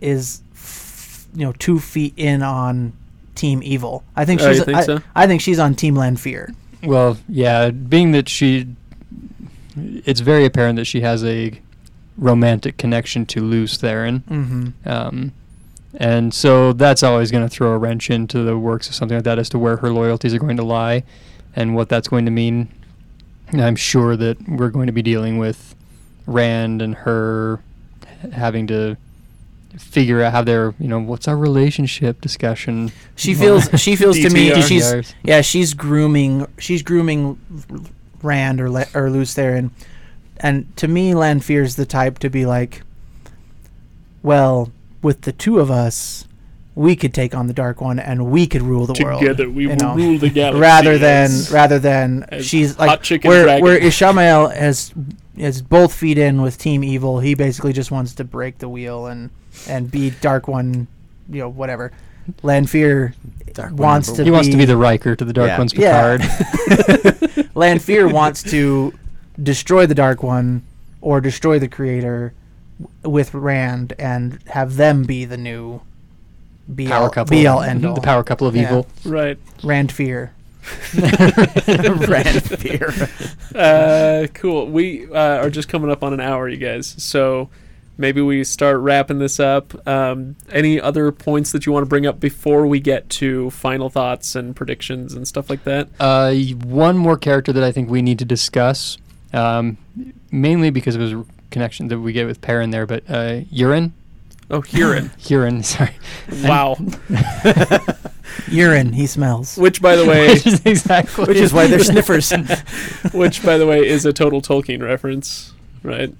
[0.00, 2.92] is, f- you know, two feet in on
[3.34, 4.02] Team Evil.
[4.16, 4.64] I think Oh, she's.
[4.64, 5.00] think I, so?
[5.14, 6.52] I think she's on Team Lanfear.
[6.82, 8.66] Well, yeah, being that she,
[9.76, 11.60] it's very apparent that she has a
[12.16, 14.20] romantic connection to Lews Therin.
[14.24, 14.88] Mm-hmm.
[14.88, 15.32] Um,
[15.94, 19.24] and so that's always going to throw a wrench into the works of something like
[19.24, 21.02] that as to where her loyalties are going to lie
[21.56, 22.68] and what that's going to mean.
[23.48, 25.74] And I'm sure that we're going to be dealing with
[26.26, 27.60] Rand and her
[28.32, 28.96] having to
[29.78, 32.92] figure out how their, you know, what's our relationship discussion.
[33.16, 33.68] She feels.
[33.78, 35.14] She feels to me she's.
[35.22, 36.46] Yeah, she's grooming.
[36.58, 37.38] She's grooming
[38.22, 39.70] Rand or Le- or Lews Therin,
[40.38, 42.82] and to me, Lanfear's the type to be like,
[44.22, 44.70] well,
[45.02, 46.26] with the two of us,
[46.74, 49.20] we could take on the Dark One and we could rule the world.
[49.20, 50.60] Together we you will know, rule the galaxy.
[50.60, 53.64] rather than as- rather than as she's hot like chicken where dragon.
[53.64, 54.92] where Ishamael has
[55.36, 57.20] is both feet in with Team Evil.
[57.20, 59.30] He basically just wants to break the wheel and
[59.68, 60.86] and be Dark One,
[61.28, 61.90] you know, whatever.
[62.42, 63.14] Lanfear
[63.54, 65.58] Dark wants to he wants to be- be the Riker to the Dark Yeah.
[65.58, 66.16] One's Yeah.
[66.18, 67.50] Picard.
[67.54, 68.92] Lanfear wants to
[69.42, 70.62] destroy the Dark One
[71.00, 72.37] or destroy the Creator w-
[73.02, 75.80] with Rand and have them be the new
[76.74, 77.30] be power couple.
[77.36, 77.94] be all end all.
[77.94, 78.62] The power couple of Yeah.
[78.64, 78.86] evil.
[79.04, 79.38] right.
[79.64, 80.32] Rand Fear.
[80.94, 82.92] Rand Fear.
[83.54, 84.66] Uh, cool.
[84.66, 86.94] We uh, are just coming up on an hour, you guys.
[86.98, 87.48] So
[87.96, 89.86] maybe we start wrapping this up.
[89.88, 93.88] Um, any other points that you want to bring up before we get to final
[93.90, 95.88] thoughts and predictions and stuff like that?
[95.98, 98.98] Uh, one more character that I think we need to discuss,
[99.32, 99.78] um,
[100.30, 103.92] mainly because it was r- connection that we get with Perrin there, but uh, Urine?
[104.50, 105.10] Oh, Hurin.
[105.18, 105.94] Hurin, sorry.
[106.48, 106.76] wow.
[108.50, 108.92] Urine.
[108.94, 109.56] He smells.
[109.58, 111.24] Which, by the way, Which is exactly.
[111.26, 112.30] Which is why they're sniffers.
[113.12, 116.14] which by the way is a total Tolkien reference, right?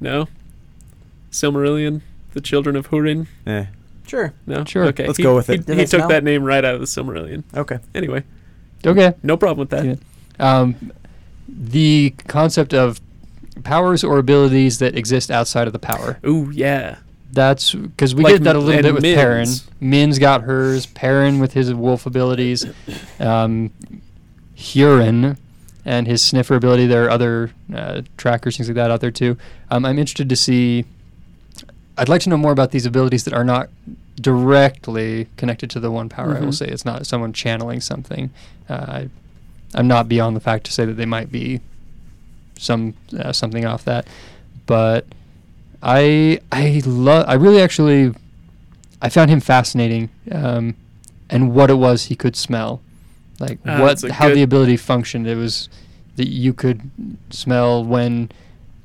[0.00, 0.28] No.
[1.30, 2.00] Silmarillion,
[2.32, 3.26] the children of Húrin.
[3.46, 3.66] Eh,
[4.06, 4.32] Sure.
[4.46, 4.64] No.
[4.64, 4.84] Sure.
[4.86, 5.06] Okay.
[5.06, 5.64] Let's He- go with it.
[5.66, 6.08] Do he took smell?
[6.08, 7.44] that name right out of the Silmarillion.
[7.54, 7.78] okay.
[7.94, 8.24] Anyway,
[8.84, 9.14] Okay.
[9.22, 9.84] no problem with that.
[9.86, 9.94] Yeah.
[10.38, 10.92] Um,
[11.48, 13.00] the concept of
[13.62, 16.18] powers or abilities that exist outside of the power.
[16.26, 16.98] Ooh, yeah.
[17.32, 19.16] That's because we Like get that a little bit with Min's.
[19.16, 19.48] Perrin.
[19.80, 20.84] Min's got hers.
[20.86, 22.66] Perrin with his wolf abilities.
[23.18, 23.70] Um,
[24.56, 25.38] Hurin
[25.84, 26.86] and his sniffer ability.
[26.86, 29.36] There are other uh, trackers, things like that out there too.
[29.70, 30.84] Um, I'm interested to see.
[31.96, 33.68] I'd like to know more about these abilities that are not
[34.20, 36.36] directly connected to the one power.
[36.36, 36.54] I will Mhm.
[36.54, 38.30] say it's not someone channeling something.
[38.68, 39.08] Uh, I,
[39.74, 41.60] I'm not beyond the fact to say that they might be
[42.62, 44.06] some uh, something off that,
[44.66, 45.06] but
[45.82, 48.14] I I love I really actually
[49.00, 50.76] I found him fascinating, um,
[51.28, 52.80] and what it was he could smell,
[53.40, 55.26] like Ah, what how good- the ability functioned.
[55.26, 55.68] It was
[56.16, 56.90] that you could
[57.30, 58.30] smell when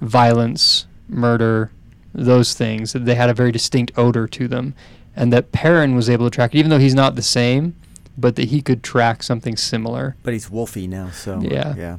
[0.01, 1.71] violence, murder,
[2.13, 2.93] those things.
[2.93, 4.73] That they had a very distinct odor to them,
[5.15, 7.75] and that Perrin was able to track it, even though he's not the same,
[8.17, 10.15] but that he could track something similar.
[10.23, 11.75] But he's wolfy now, so Yeah.
[11.77, 11.97] yeah.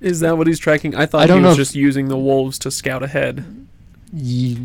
[0.00, 0.94] Is that what he's tracking?
[0.94, 3.44] I thought I don't he know was if- just using the wolves to scout ahead.
[4.12, 4.58] Ye-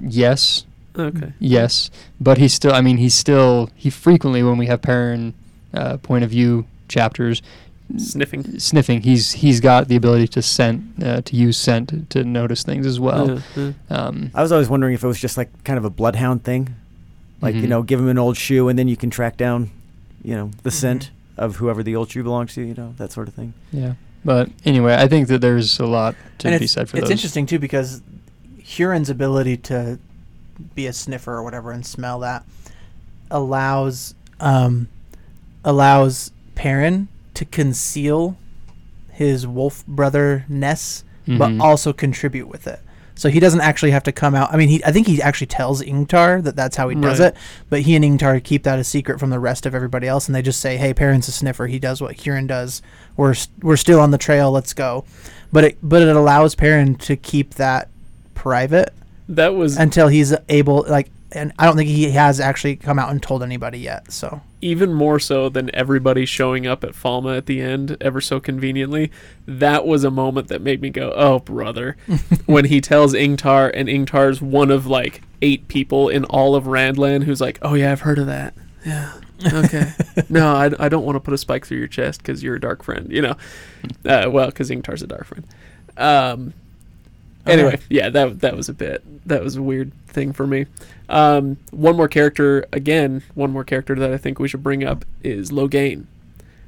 [0.00, 0.64] yes,
[0.98, 1.32] Okay.
[1.38, 2.72] Yes, but he's still.
[2.72, 3.68] I mean, he's still.
[3.76, 5.34] He frequently, when we have Perrin
[5.74, 7.42] uh, point of view chapters,
[7.98, 8.58] Sniffing.
[8.58, 9.02] sniffing.
[9.02, 12.86] He's he's got the ability to scent, uh, to use scent to, to notice things
[12.86, 13.42] as well.
[13.90, 16.74] Um, I was always wondering if it was just like kind of a bloodhound thing,
[17.42, 17.68] like you Mhm.
[17.68, 19.70] know, give him an old shoe and then you can track down,
[20.24, 20.80] you know, the Mhm.
[20.80, 23.52] scent of whoever the old shoe belongs to, you know, that sort of thing.
[23.70, 23.92] yeah,
[24.26, 27.10] but anyway, I think that there's a lot to and be said for it's those.
[27.12, 28.02] It's interesting too because
[28.58, 29.98] Hurin's ability to
[30.74, 32.44] be a sniffer or whatever and smell that
[33.30, 34.88] allows um,
[35.64, 38.36] allows Perrin to conceal
[39.12, 41.60] his wolf brother Ness, but Mhm.
[41.60, 42.80] also contribute with it.
[43.18, 44.52] So he doesn't actually have to come out.
[44.52, 47.28] I mean, he I think he actually tells Ingtar that that's how he does Right.
[47.32, 47.36] it,
[47.70, 50.34] but he and Ingtar keep that a secret from the rest of everybody else, and
[50.34, 51.66] they just say, "Hey, Perrin's a sniffer.
[51.66, 52.82] He does what Hurin does.
[53.16, 54.52] We're we're still on the trail.
[54.52, 55.04] Let's go."
[55.50, 57.88] But it but it allows Perrin to keep that
[58.34, 58.92] private
[59.28, 63.10] That was until he's able like and I don't think he has actually come out
[63.10, 64.12] and told anybody yet.
[64.12, 68.40] So even more so than everybody showing up at Falme at the end, ever so
[68.40, 69.10] conveniently.
[69.46, 71.96] That was a moment that made me go, "Oh, brother!"
[72.46, 77.24] when he tells Ingtar, and Ingtar's one of like eight people in all of Randland
[77.24, 78.54] who's like, "Oh yeah, I've heard of that."
[78.84, 79.12] Yeah.
[79.52, 79.92] Okay.
[80.28, 82.60] no, I, I don't want to put a spike through your chest because you're a
[82.60, 83.10] dark friend.
[83.10, 83.36] You know.
[84.04, 85.46] Uh, well, because Ingtar's a dark friend.
[85.96, 86.54] Um.
[87.46, 87.82] Anyway, Okay.
[87.90, 89.02] yeah, that that was a bit.
[89.28, 90.66] That was a weird thing for me.
[91.08, 95.04] Um, one more character, again, one more character that I think we should bring up
[95.22, 96.06] is Logain,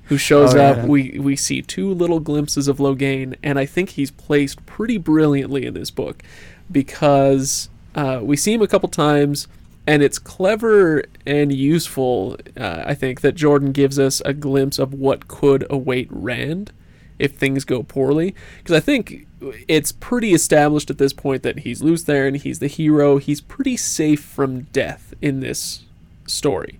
[0.05, 0.77] who shows Oh, up.
[0.79, 0.87] yeah.
[0.87, 5.67] We we see two little glimpses of Logain, and I think he's placed pretty brilliantly
[5.67, 6.23] in this book
[6.71, 9.49] because uh, we see him a couple times,
[9.87, 12.37] and it's clever and useful.
[12.57, 16.71] Uh, I think that Jordan gives us a glimpse of what could await Rand
[17.19, 19.27] if things go poorly, because I think
[19.67, 23.19] it's pretty established at this point that he's loose there and he's the hero.
[23.19, 25.83] He's pretty safe from death in this
[26.27, 26.79] story.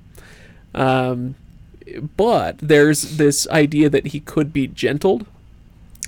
[0.75, 1.35] Um,
[2.17, 5.27] but there's this idea that he could be gentled,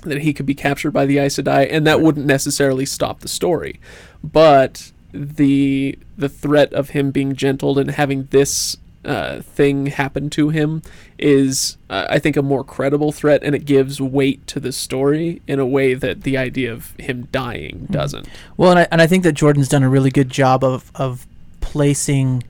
[0.03, 3.27] that he could be captured by the Aes Sedai, and that wouldn't necessarily stop the
[3.27, 3.79] story.
[4.23, 10.49] But the the threat of him being gentled and having this uh, thing happen to
[10.49, 10.81] him
[11.17, 15.41] is, uh, I think, a more credible threat, and it gives weight to the story
[15.47, 18.27] in a way that the idea of him dying doesn't.
[18.57, 21.25] Well, and I, and I think that Jordan's done a really good job of of
[21.61, 22.43] placing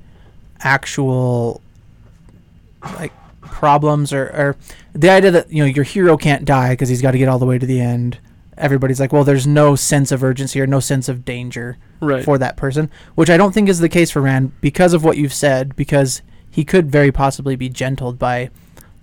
[0.60, 1.62] actual
[2.84, 4.56] like problems or, or
[4.94, 7.40] the idea that you know your hero can't die because he's got to get all
[7.40, 8.18] the way to the end.
[8.58, 12.24] Everybody's like, well, there's no sense of urgency or no sense of danger Right.
[12.26, 15.18] for that person, which I don't think is the case for Rand because of what
[15.18, 15.76] you've said.
[15.76, 16.22] Because
[16.52, 18.50] he could very possibly be gentled by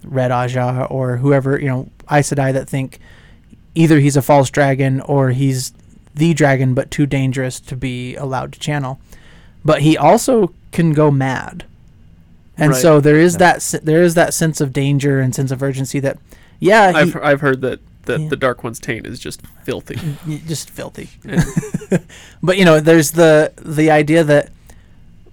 [0.05, 2.99] Red Ajah or whoever you know Aes Sedai that think
[3.75, 5.73] either he's a false dragon or he's
[6.15, 8.99] the dragon but too dangerous to be allowed to channel.
[9.65, 11.65] But he also can go mad,
[12.57, 12.81] and Right.
[12.83, 13.39] so there is Yeah.
[13.59, 16.19] that there is that sense of danger and sense of urgency that
[16.61, 18.29] yeah he, I've I've heard that that Yeah.
[18.29, 19.99] the Dark One's taint is just filthy.
[20.47, 21.11] just filthy.
[21.25, 21.45] And-
[22.43, 24.51] but you know, there's the the idea that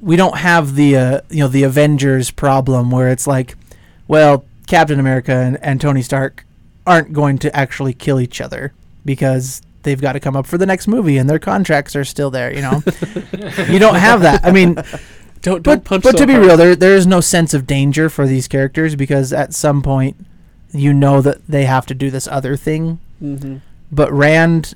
[0.05, 3.55] we don't have the uh, you know the Avengers problem where it's like,
[4.07, 6.45] well, Captain America and, and Tony Stark
[6.87, 8.71] aren't going to actually kill each other
[9.03, 12.29] because they've got to come up for the next movie and their contracts are still
[12.31, 12.53] there.
[12.53, 12.83] You know,
[13.67, 14.45] you don't have that.
[14.45, 14.75] I mean,
[15.41, 16.03] don't don't but punch.
[16.03, 16.45] but so to be hard.
[16.45, 20.15] real, there there is no sense of danger for these characters because at some point,
[20.71, 23.61] you know that they have to do this other thing Mhm.
[23.91, 24.73] but Rand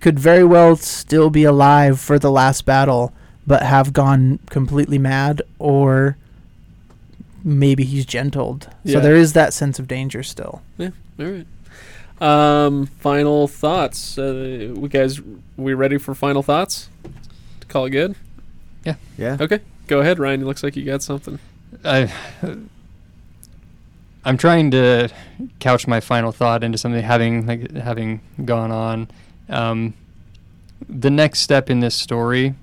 [0.00, 3.12] could very well still be alive for the last battle,
[3.46, 6.16] but have gone completely mad, or
[7.42, 8.68] maybe he's gentled.
[8.84, 8.94] Yeah.
[8.94, 10.62] So there is that sense of danger still.
[10.78, 10.90] Yeah.
[11.18, 11.46] All right.
[12.20, 14.16] Um, final thoughts.
[14.16, 15.20] Uh, we guys,
[15.56, 16.88] we ready for final thoughts?
[17.60, 18.14] To call it good.
[18.84, 18.94] Yeah.
[19.18, 19.36] Yeah.
[19.40, 20.42] Okay, go ahead, Ryan.
[20.42, 21.38] It looks like you got something.
[21.84, 22.10] I,
[24.24, 25.10] I'm trying to
[25.58, 29.08] couch my final thought into something having like having gone on.
[29.48, 29.94] Um,
[30.88, 32.54] the next step in this story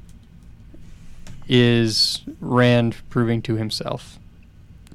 [1.51, 4.17] is Rand proving to himself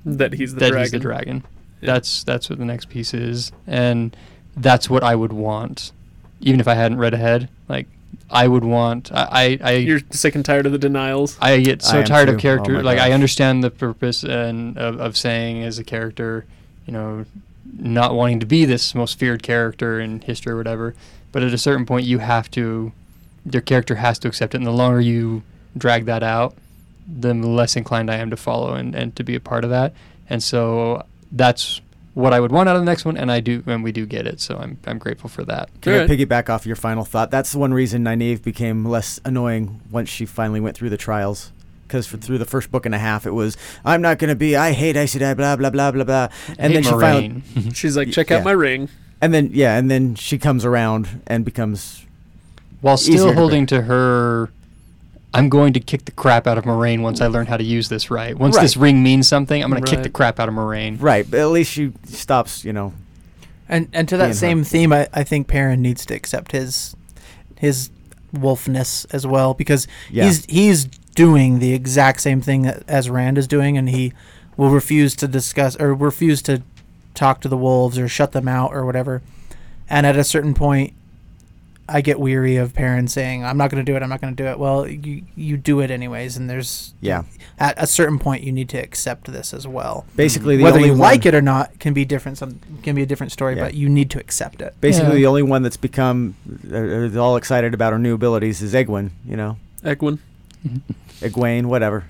[0.06, 0.82] That he's the that dragon.
[0.84, 1.44] he's the dragon.
[1.82, 1.92] Yeah.
[1.92, 4.16] That's that's what the next piece is, and
[4.56, 5.92] that's what I would want,
[6.40, 7.50] even if I hadn't read ahead.
[7.68, 7.86] Like
[8.30, 9.12] I would want.
[9.12, 11.36] I I, I You're sick and tired of the denials.
[11.40, 12.34] I get so am tired too.
[12.36, 12.72] of character.
[12.72, 16.46] Oh my like I understand the purpose and of, of saying as a character,
[16.86, 17.26] you know,
[17.78, 20.94] not wanting to be this most feared character in history or whatever.
[21.32, 22.92] But at a certain point, you have to.
[23.52, 25.42] Your character has to accept it, and the longer you
[25.76, 26.54] drag that out,
[27.06, 29.92] the less inclined I am to follow and, and to be a part of that.
[30.28, 31.80] And so that's
[32.14, 34.06] what I would want out of the next one, and I do, and we do
[34.06, 34.40] get it.
[34.40, 35.68] So I'm I'm grateful for that.
[35.82, 36.10] Can Alright.
[36.10, 37.30] I piggyback off your final thought?
[37.30, 41.52] That's the one reason Nynaeve became less annoying once she finally went through the trials.
[41.86, 44.56] Because through the first book and a half, it was I'm not gonna be.
[44.56, 45.36] I hate Aes Sedai.
[45.36, 46.28] Blah blah blah blah blah.
[46.58, 47.42] And Hey, then she finally,
[47.74, 48.38] She's like, Y- check yeah.
[48.38, 48.88] out my ring.
[49.20, 52.04] and then yeah, and then she comes around and becomes
[52.80, 54.50] while easier still to holding to her
[55.34, 57.88] I'm going to kick the crap out of Moiraine once I learn how to use
[57.90, 58.36] this right.
[58.36, 61.00] Once this ring means something, I'm going to kick the crap out of Moiraine.
[61.00, 61.30] right.
[61.30, 62.64] But at least she stops.
[62.64, 62.94] You know.
[63.68, 66.96] And and to that same theme, I, I think Perrin needs to accept his
[67.58, 67.90] his
[68.34, 70.24] wolfness as well because Yeah.
[70.24, 74.12] he's he's doing the exact same thing that, as Rand is doing, and he
[74.56, 76.62] will refuse to discuss or refuse to
[77.14, 79.22] talk to the wolves or shut them out or whatever.
[79.88, 80.92] And at a certain point,
[81.88, 84.02] I get weary of parents saying, "I'm not going to do it.
[84.02, 87.22] I'm not going to do it." Well, you you do it anyways, and there's Yeah.
[87.58, 90.04] At a certain point, you need to accept this as well.
[90.16, 92.38] Basically, the Whether only you one, like it or not can be different.
[92.38, 93.64] Some can be a different story, Yeah.
[93.64, 94.74] but you need to accept it.
[94.80, 95.14] Basically, Yeah.
[95.14, 96.34] the only one that's become
[96.70, 99.10] uh, uh, all excited about her new abilities is Egwin.
[99.26, 100.18] You know, Egwin.
[101.20, 102.04] Egwene, whatever.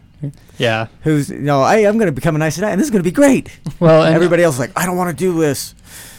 [0.59, 0.87] Yeah.
[1.03, 3.11] Who's you know, I I'm gonna become an Aes Sedai, and this is gonna be
[3.11, 3.51] great.
[3.79, 5.75] Well, and Everybody else is like, I don't want to do this.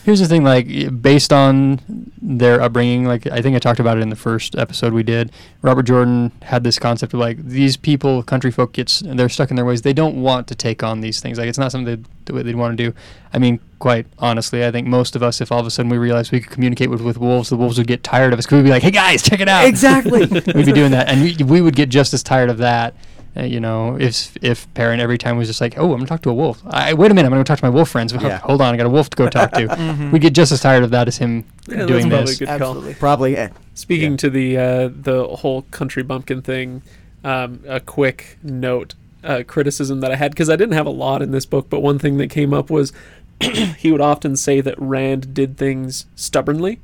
[0.08, 0.70] Here's the thing like
[1.02, 1.82] based on
[2.22, 5.34] their upbringing like i think i talked about it in the first episode we did.
[5.62, 9.58] Robert jordan had this concept of like these people country folk gets they're stuck in
[9.58, 9.82] their ways.
[9.82, 11.38] They don't want to take on these things.
[11.38, 12.96] Like it's not something they, that they'd want to do.
[13.34, 15.98] I mean quite honestly i think most of us if all of a sudden we
[15.98, 18.58] realized we could communicate with, with wolves the wolves would get tired of us because
[18.58, 19.66] we'd be like hey guys check it out.
[19.66, 20.26] Exactly.
[20.56, 21.10] we'd be doing that.
[21.10, 22.96] And we, we would get just as tired of that
[23.38, 26.22] uh, you know, if if Perrin every time was just like, "Oh, I'm gonna talk
[26.24, 28.14] to a wolf." I wait a minute, I'm gonna go talk to my wolf friends.
[28.22, 28.38] Yeah.
[28.40, 29.68] Hold on, I got a wolf to go talk to.
[29.68, 30.12] Mhm.
[30.12, 32.36] We'd get just as tired of that as him Yeah, that's doing probably this.
[32.36, 32.56] a good call.
[32.56, 32.94] Absolutely.
[32.96, 33.38] Probably.
[33.38, 34.18] eh, Speaking Yeah.
[34.18, 36.82] to the uh, the whole country bumpkin thing,
[37.24, 41.22] um, a quick note uh, criticism that I had because I didn't have a lot
[41.22, 42.92] in this book, but one thing that came up was
[43.78, 46.80] he would often say that Rand did things stubbornly.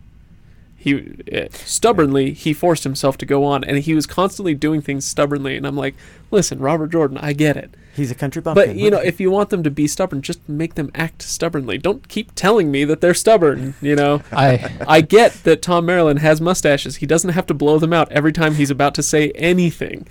[0.84, 5.06] He uh, stubbornly he forced himself to go on, and he was constantly doing things
[5.06, 5.56] stubbornly.
[5.56, 5.96] And I'm like,
[6.30, 8.68] listen, Robert Jordan, I get it, He's a country bumpkin.
[8.68, 11.78] but you know, if you want them to be stubborn, just make them act stubbornly.
[11.78, 13.76] Don't keep telling me that they're stubborn.
[13.82, 14.22] You know.
[14.34, 16.98] I I get that Tom Merrilin has mustaches.
[16.98, 20.06] He doesn't have to blow them out every time he's about to say anything.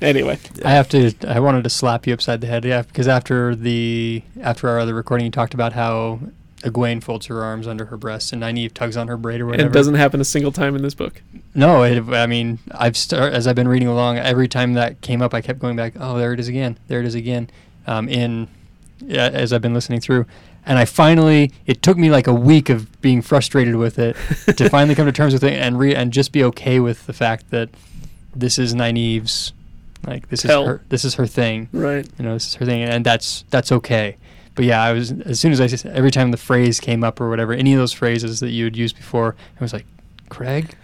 [0.00, 1.12] Anyway, I have to.
[1.28, 4.94] I wanted to slap you upside the head, yeah, because after the after our other
[4.94, 6.20] recording, you talked about how
[6.62, 9.66] Egwene folds her arms under her breast and Nynaeve tugs on her braid or whatever.
[9.66, 11.22] And it doesn't happen a single time in this book.
[11.54, 15.22] No, it, I mean, I've start, as I've been reading along, every time that came
[15.22, 15.94] up, I kept going back.
[15.98, 16.78] Oh, there it is again.
[16.88, 17.48] There it is again.
[17.86, 18.48] Um, in
[19.00, 20.26] yeah, as I've been listening through,
[20.66, 24.16] and I finally, it took me like a week of being frustrated with it
[24.56, 27.12] to finally come to terms with it and re- and just be okay with the
[27.12, 27.70] fact that
[28.34, 29.52] this is Nynaeve's,
[30.06, 30.62] like this Hell.
[30.62, 31.68] is her, this is her thing.
[31.72, 32.06] Right.
[32.18, 34.16] You know, this is her thing, and that's that's okay.
[34.58, 37.30] But yeah, I was as soon as I every time the phrase came up or
[37.30, 39.86] whatever, any of those phrases that you had used before, I was like,
[40.30, 40.74] Craig.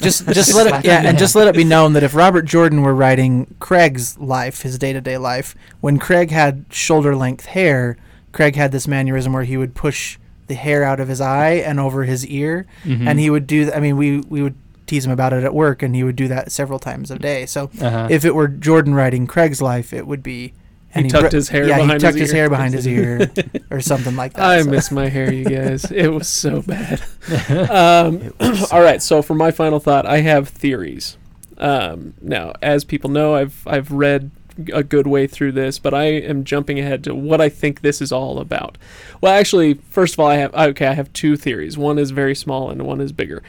[0.00, 2.82] just just let it yeah, and just let it be known that if Robert Jordan
[2.82, 7.96] were writing Craig's life, his day to day life, when Craig had shoulder length hair,
[8.32, 10.18] Craig had this mannerism where he would push
[10.48, 13.06] the hair out of his eye and over his ear, Mhm.
[13.06, 13.70] and he would do.
[13.70, 14.56] I mean, we we would
[14.88, 17.46] tease him about it at work, and he would do that several times a day.
[17.46, 18.08] So uh-huh.
[18.10, 20.54] if it were Jordan writing Craig's life, it would be.
[20.94, 22.36] He tucked his hair yeah, behind he his tucked his, ear.
[22.36, 23.30] hair behind his ear,
[23.70, 24.44] or something like that.
[24.44, 24.70] I so.
[24.70, 25.90] miss my hair, you guys.
[25.90, 27.02] It was so bad.
[27.70, 28.34] Um,
[28.70, 31.16] all right, so for my final thought, I have theories.
[31.56, 34.30] Um, now, as people know, I've I've read
[34.72, 38.00] a good way through this, but I am jumping ahead to what I think this
[38.02, 38.76] is all about.
[39.20, 41.78] Well, actually, first of all, I have okay, I have two theories.
[41.78, 43.42] One is very small and one is bigger.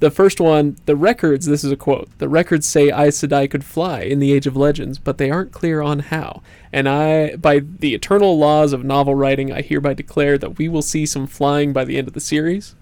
[0.00, 2.08] The first one, the records, this is a quote.
[2.18, 5.50] The records say Aes Sedai could fly in the Age of Legends, but they aren't
[5.50, 6.42] clear on how.
[6.72, 10.82] And I, by the eternal laws of novel writing, I hereby declare that we will
[10.82, 12.76] see some flying by the end of the series.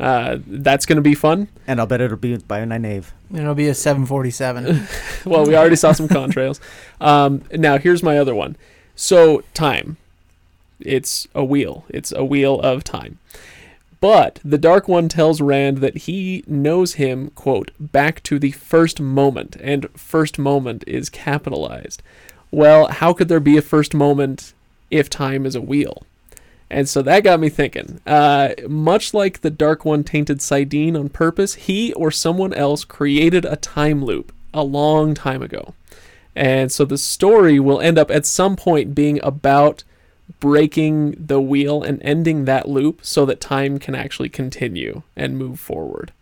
[0.00, 1.48] Uh, that's going to be fun.
[1.66, 3.06] And I'll bet it'll be by Nynaeve.
[3.34, 4.86] It'll be a 747.
[5.24, 6.60] well, we already saw some contrails.
[7.00, 8.56] Um, now, here's my other one.
[8.94, 9.96] So, time.
[10.80, 11.84] It's a wheel.
[11.88, 13.18] It's a wheel of time.
[14.00, 19.00] But the Dark One tells Rand that he knows him, quote, back to the first
[19.00, 22.02] moment, and first moment is capitalized.
[22.50, 24.52] Well, how could there be a first moment
[24.90, 26.04] if time is a wheel?
[26.70, 28.00] And so that got me thinking.
[28.06, 33.44] Uh, much like the Dark One tainted saidin on purpose, he or someone else created
[33.44, 35.74] a time loop a long time ago.
[36.36, 39.82] And so the story will end up at some point being about
[40.40, 45.58] breaking the wheel and ending that loop so that time can actually continue and move
[45.58, 46.12] forward.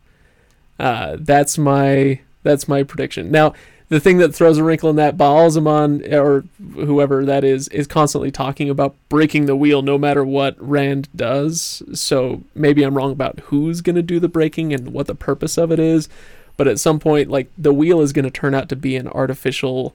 [0.78, 3.30] Uh, that's my that's my prediction.
[3.30, 3.54] Now,
[3.88, 8.30] the thing that throws a wrinkle in that Ba'alzamon or whoever that is is constantly
[8.30, 11.82] talking about breaking the wheel no matter what Rand does.
[11.94, 15.56] So maybe I'm wrong about who's going to do the breaking and what the purpose
[15.56, 16.08] of it is,
[16.56, 19.08] but at some point like the wheel is going to turn out to be an
[19.08, 19.94] artificial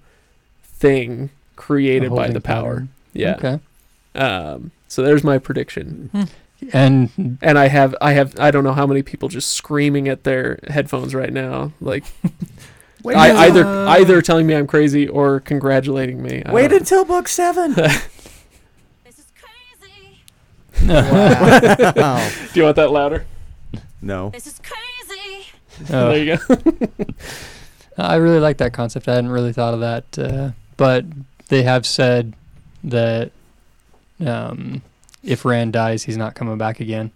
[0.64, 2.72] thing created by the power.
[2.72, 2.90] pattern.
[3.14, 3.36] Yeah.
[3.36, 3.60] Okay.
[4.16, 6.10] Um so there's my prediction.
[6.74, 10.24] And And I have I have I don't know how many people just screaming at
[10.24, 12.04] their headphones right now like
[13.04, 16.44] Wait, I, either uh, either telling me I'm crazy or congratulating me.
[16.46, 17.74] I Wait don't- until book seven.
[19.04, 20.20] This is crazy.
[20.88, 22.30] wow.
[22.54, 23.26] Do you want that louder?
[24.04, 24.30] No.
[24.30, 25.48] This is crazy.
[25.90, 26.10] Oh.
[26.12, 26.58] There you go.
[27.98, 29.08] I really like that concept.
[29.08, 31.06] I hadn't really thought of that, uh, but
[31.50, 32.36] they have said
[32.84, 33.32] that
[34.26, 34.82] um,
[35.24, 37.12] if Rand dies, he's not coming back again.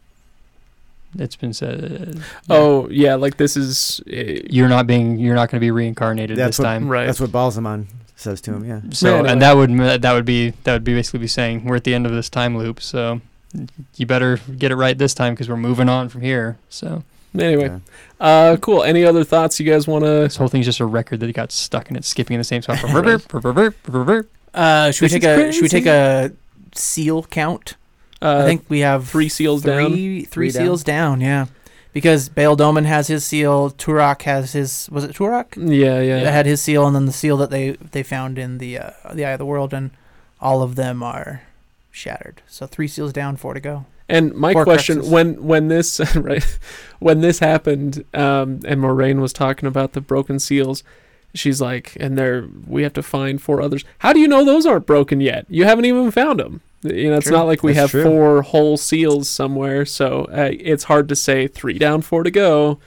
[1.17, 2.21] It's been said.
[2.49, 5.17] oh yeah, like this is uh, you're not being.
[5.17, 6.89] You're not going to be reincarnated That's this what- time.
[6.89, 7.05] right.
[7.05, 7.85] That's what Ba'alzamon
[8.17, 8.65] says to him.
[8.65, 8.81] Yeah.
[8.91, 9.31] So, Yeah, anyway.
[9.31, 11.93] and that would that would be that would be basically be saying we're at the
[11.93, 12.81] end of this time loop.
[12.81, 13.21] So
[13.95, 16.57] you better get it right this time because we're moving on from here.
[16.69, 17.03] So
[17.37, 17.79] Anyway, Yeah.
[18.25, 18.83] uh, cool.
[18.83, 20.09] Any other thoughts you guys want to?
[20.09, 22.43] this whole thing's just a record that he got stuck and it's skipping in the
[22.45, 22.79] same spot.
[24.53, 26.31] Uh, should we take is a should we take a
[26.77, 27.75] seal count?
[28.21, 29.91] Uh, I think we have three seals down.
[29.91, 30.63] three, three Three down.
[30.63, 31.21] seals down.
[31.21, 31.45] Yeah,
[31.93, 33.71] because Bayle Domon has his seal.
[33.71, 34.89] Turak has his.
[34.91, 35.55] Was it Turak?
[35.57, 36.23] Yeah, yeah.
[36.23, 38.91] That had his seal, and then the seal that they they found in the uh,
[39.13, 39.91] the Eye of the World, and
[40.39, 41.41] all of them are
[41.91, 42.41] shattered.
[42.47, 43.85] So three seals down, four to go.
[44.07, 45.09] And my Four question Cruxes.
[45.11, 46.59] when when this right
[46.99, 50.83] when this happened, um, and Moiraine was talking about the broken seals,
[51.35, 53.83] she's like, and there we have to find four others.
[53.99, 55.45] How do you know those aren't broken yet?
[55.49, 56.61] You haven't even found them.
[56.83, 57.35] You know, it's True.
[57.37, 58.03] not like we That's have true.
[58.03, 62.79] four whole seals somewhere, so uh, it's hard to say three down, four to go,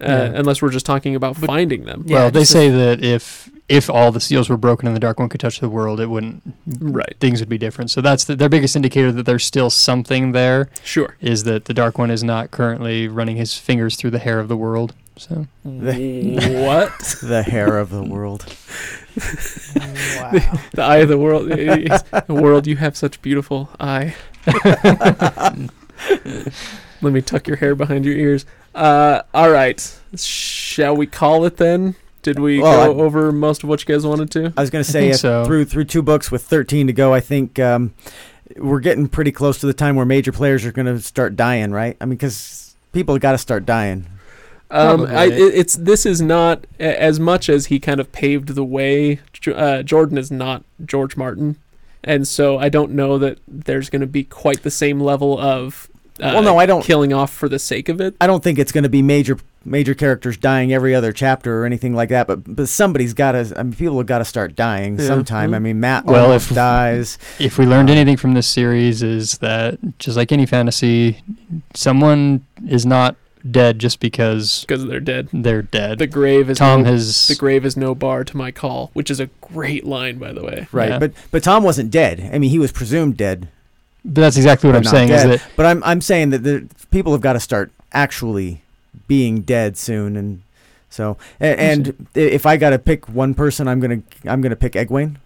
[0.00, 0.22] uh, Yeah.
[0.34, 2.02] unless we're just talking about But- finding them.
[2.06, 5.00] Yeah, well, they just say that if if all the seals were broken and the
[5.00, 6.42] Dark One could touch the world, it wouldn't.
[6.66, 7.14] Right.
[7.18, 7.90] Things would be different.
[7.90, 10.68] So that's the, their biggest indicator that there's still something there.
[10.82, 11.16] Sure.
[11.22, 14.48] Is that the Dark One is not currently running his fingers through the hair of
[14.48, 14.92] the world.
[15.16, 16.90] So what?
[17.22, 18.44] The hair of the world.
[19.16, 20.58] Wow.
[20.72, 21.48] The eye of the world.
[21.48, 24.14] The world, you have such beautiful eye.
[27.00, 28.44] Let me tuck your hair behind your ears.
[28.74, 30.00] Uh, all right.
[30.16, 31.94] Shall we call it then?
[32.22, 34.52] Did we Well, go over most of what you guys wanted to?
[34.56, 35.44] I was going to say uh, so.
[35.44, 37.12] through through two books with 13 to go.
[37.12, 37.94] I think um,
[38.56, 41.70] we're getting pretty close to the time where major players are going to start dying,
[41.70, 41.96] right?
[42.00, 44.06] I mean, because people got to start dying.
[44.74, 48.50] Um, I, it- it's this is not a- as much as he kind of paved
[48.54, 49.20] the way.
[49.32, 51.56] J- Uh, Jordan is not George Martin,
[52.02, 55.88] and so I don't know that there's going to be quite the same level of
[56.20, 58.14] uh, Well, no, I don't- killing off for the sake of it.
[58.20, 59.36] I don't think it's going to be major
[59.66, 62.26] major characters dying every other chapter or anything like that.
[62.26, 63.52] But but somebody's got to.
[63.56, 65.06] I mean, people have got to start dying Yeah.
[65.06, 65.54] sometime.
[65.54, 67.18] I mean, Mat Well, if- dies.
[67.38, 71.18] If we learned anything from this series, is that just like any fantasy,
[71.74, 73.16] someone is not
[73.48, 75.28] dead just because because they're dead.
[75.32, 75.98] they're dead.
[75.98, 79.10] The grave is Tom no, has the grave is no bar to my call, which
[79.10, 80.66] is a great line by the way.
[80.72, 80.98] Right, Yeah.
[80.98, 82.30] but but Tom wasn't dead.
[82.32, 83.48] I mean, he was presumed dead.
[84.04, 85.08] But that's exactly what I'm not saying.
[85.08, 85.30] dead.
[85.30, 88.62] Is that But I'm I'm saying that the people have got to start actually
[89.08, 90.42] being dead soon, and
[90.90, 94.56] so and, and i- if I got to pick one person, I'm gonna I'm gonna
[94.56, 95.16] pick Egwene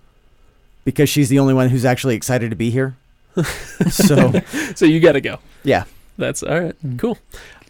[0.85, 2.97] because she's the only one who's actually excited to be here.
[3.91, 4.33] so
[4.75, 5.39] So you got to go.
[5.65, 5.85] yeah,
[6.17, 6.75] That's all right.
[6.85, 6.99] Mm.
[6.99, 7.19] Cool.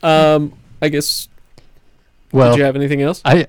[0.03, 0.53] Um,
[0.83, 1.29] I guess.
[2.33, 3.21] well, did you have anything else?
[3.25, 3.47] I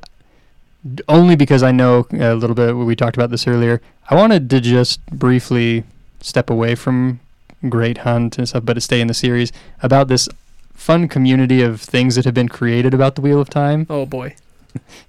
[1.07, 2.73] only because I know a little bit.
[2.75, 3.81] We talked about this earlier.
[4.09, 5.83] I wanted to just briefly
[6.21, 7.19] step away from
[7.67, 9.51] Great Hunt and stuff, but to stay in the series
[9.83, 10.29] about this
[10.73, 13.85] fun community of things that have been created about the Wheel of Time.
[13.89, 14.35] Oh boy.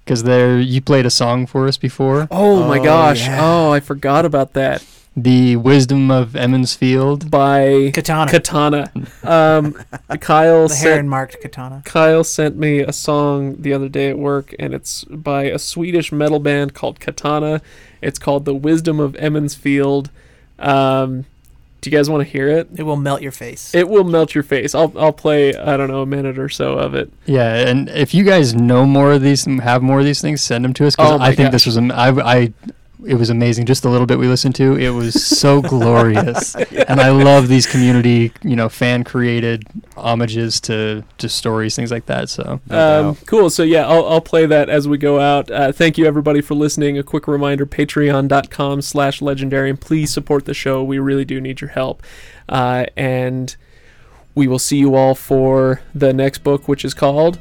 [0.03, 2.27] Because there, you played a song for us before.
[2.31, 3.21] Oh, my Oh, gosh.
[3.21, 3.37] yeah.
[3.39, 4.83] Oh, I forgot about that.
[5.15, 7.29] The Wisdom of Emond's Field.
[7.29, 8.31] By Katana.
[8.31, 8.91] Katana.
[9.23, 9.73] Um,
[10.21, 11.81] Kyle the sent heron marked katana.
[11.83, 16.13] Kyle sent me a song the other day at work, and it's by a Swedish
[16.13, 17.61] metal band called Katana.
[18.01, 20.09] It's called "The Wisdom of Emond's Field."
[20.59, 21.25] Um,
[21.81, 22.69] do you guys want to hear it?
[22.75, 23.75] It will melt your face.
[23.75, 24.73] It will melt your face.
[24.73, 27.11] I'll I'll play I don't know a minute or so of it.
[27.25, 30.39] Yeah, and if you guys know more of these, and have more of these things,
[30.41, 30.95] send them to us.
[30.95, 31.51] Because Oh my I think gosh.
[31.51, 32.53] this was, am- I, I,
[33.07, 33.65] it was amazing.
[33.65, 36.55] Just the little bit we listened to, it was so glorious.
[36.91, 39.63] And I love these community, you know, fan created
[39.95, 42.27] homages to to stories, things like that.
[42.29, 43.17] So Um, doubt.
[43.27, 43.49] cool.
[43.49, 45.49] So yeah, I'll, I'll play that as we go out.
[45.49, 46.97] Uh, thank you everybody for listening.
[46.97, 49.79] A quick reminder: Patreon.com slash Legendarium.
[49.79, 50.83] Please support the show.
[50.83, 52.03] We really do need your help.
[52.49, 53.55] Uh, and
[54.35, 57.39] we will see you all for the next book, which is called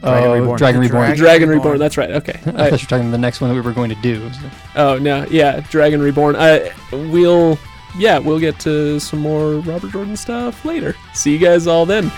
[0.00, 0.58] Dragon Oh, Reborn.
[0.58, 1.00] Dragon Reborn.
[1.00, 1.62] Dragon, Dragon Reborn.
[1.64, 1.78] Reborn.
[1.78, 2.10] That's right.
[2.10, 2.32] Okay.
[2.38, 3.96] I thought I- you were talking about the next one that we were going to
[4.02, 4.30] do.
[4.32, 4.40] so.
[4.76, 6.36] oh no, yeah, Dragon Reborn.
[6.36, 7.58] I we'll
[7.98, 10.94] yeah we'll get to some more Robert Jordan stuff later.
[11.14, 12.10] See you guys all then.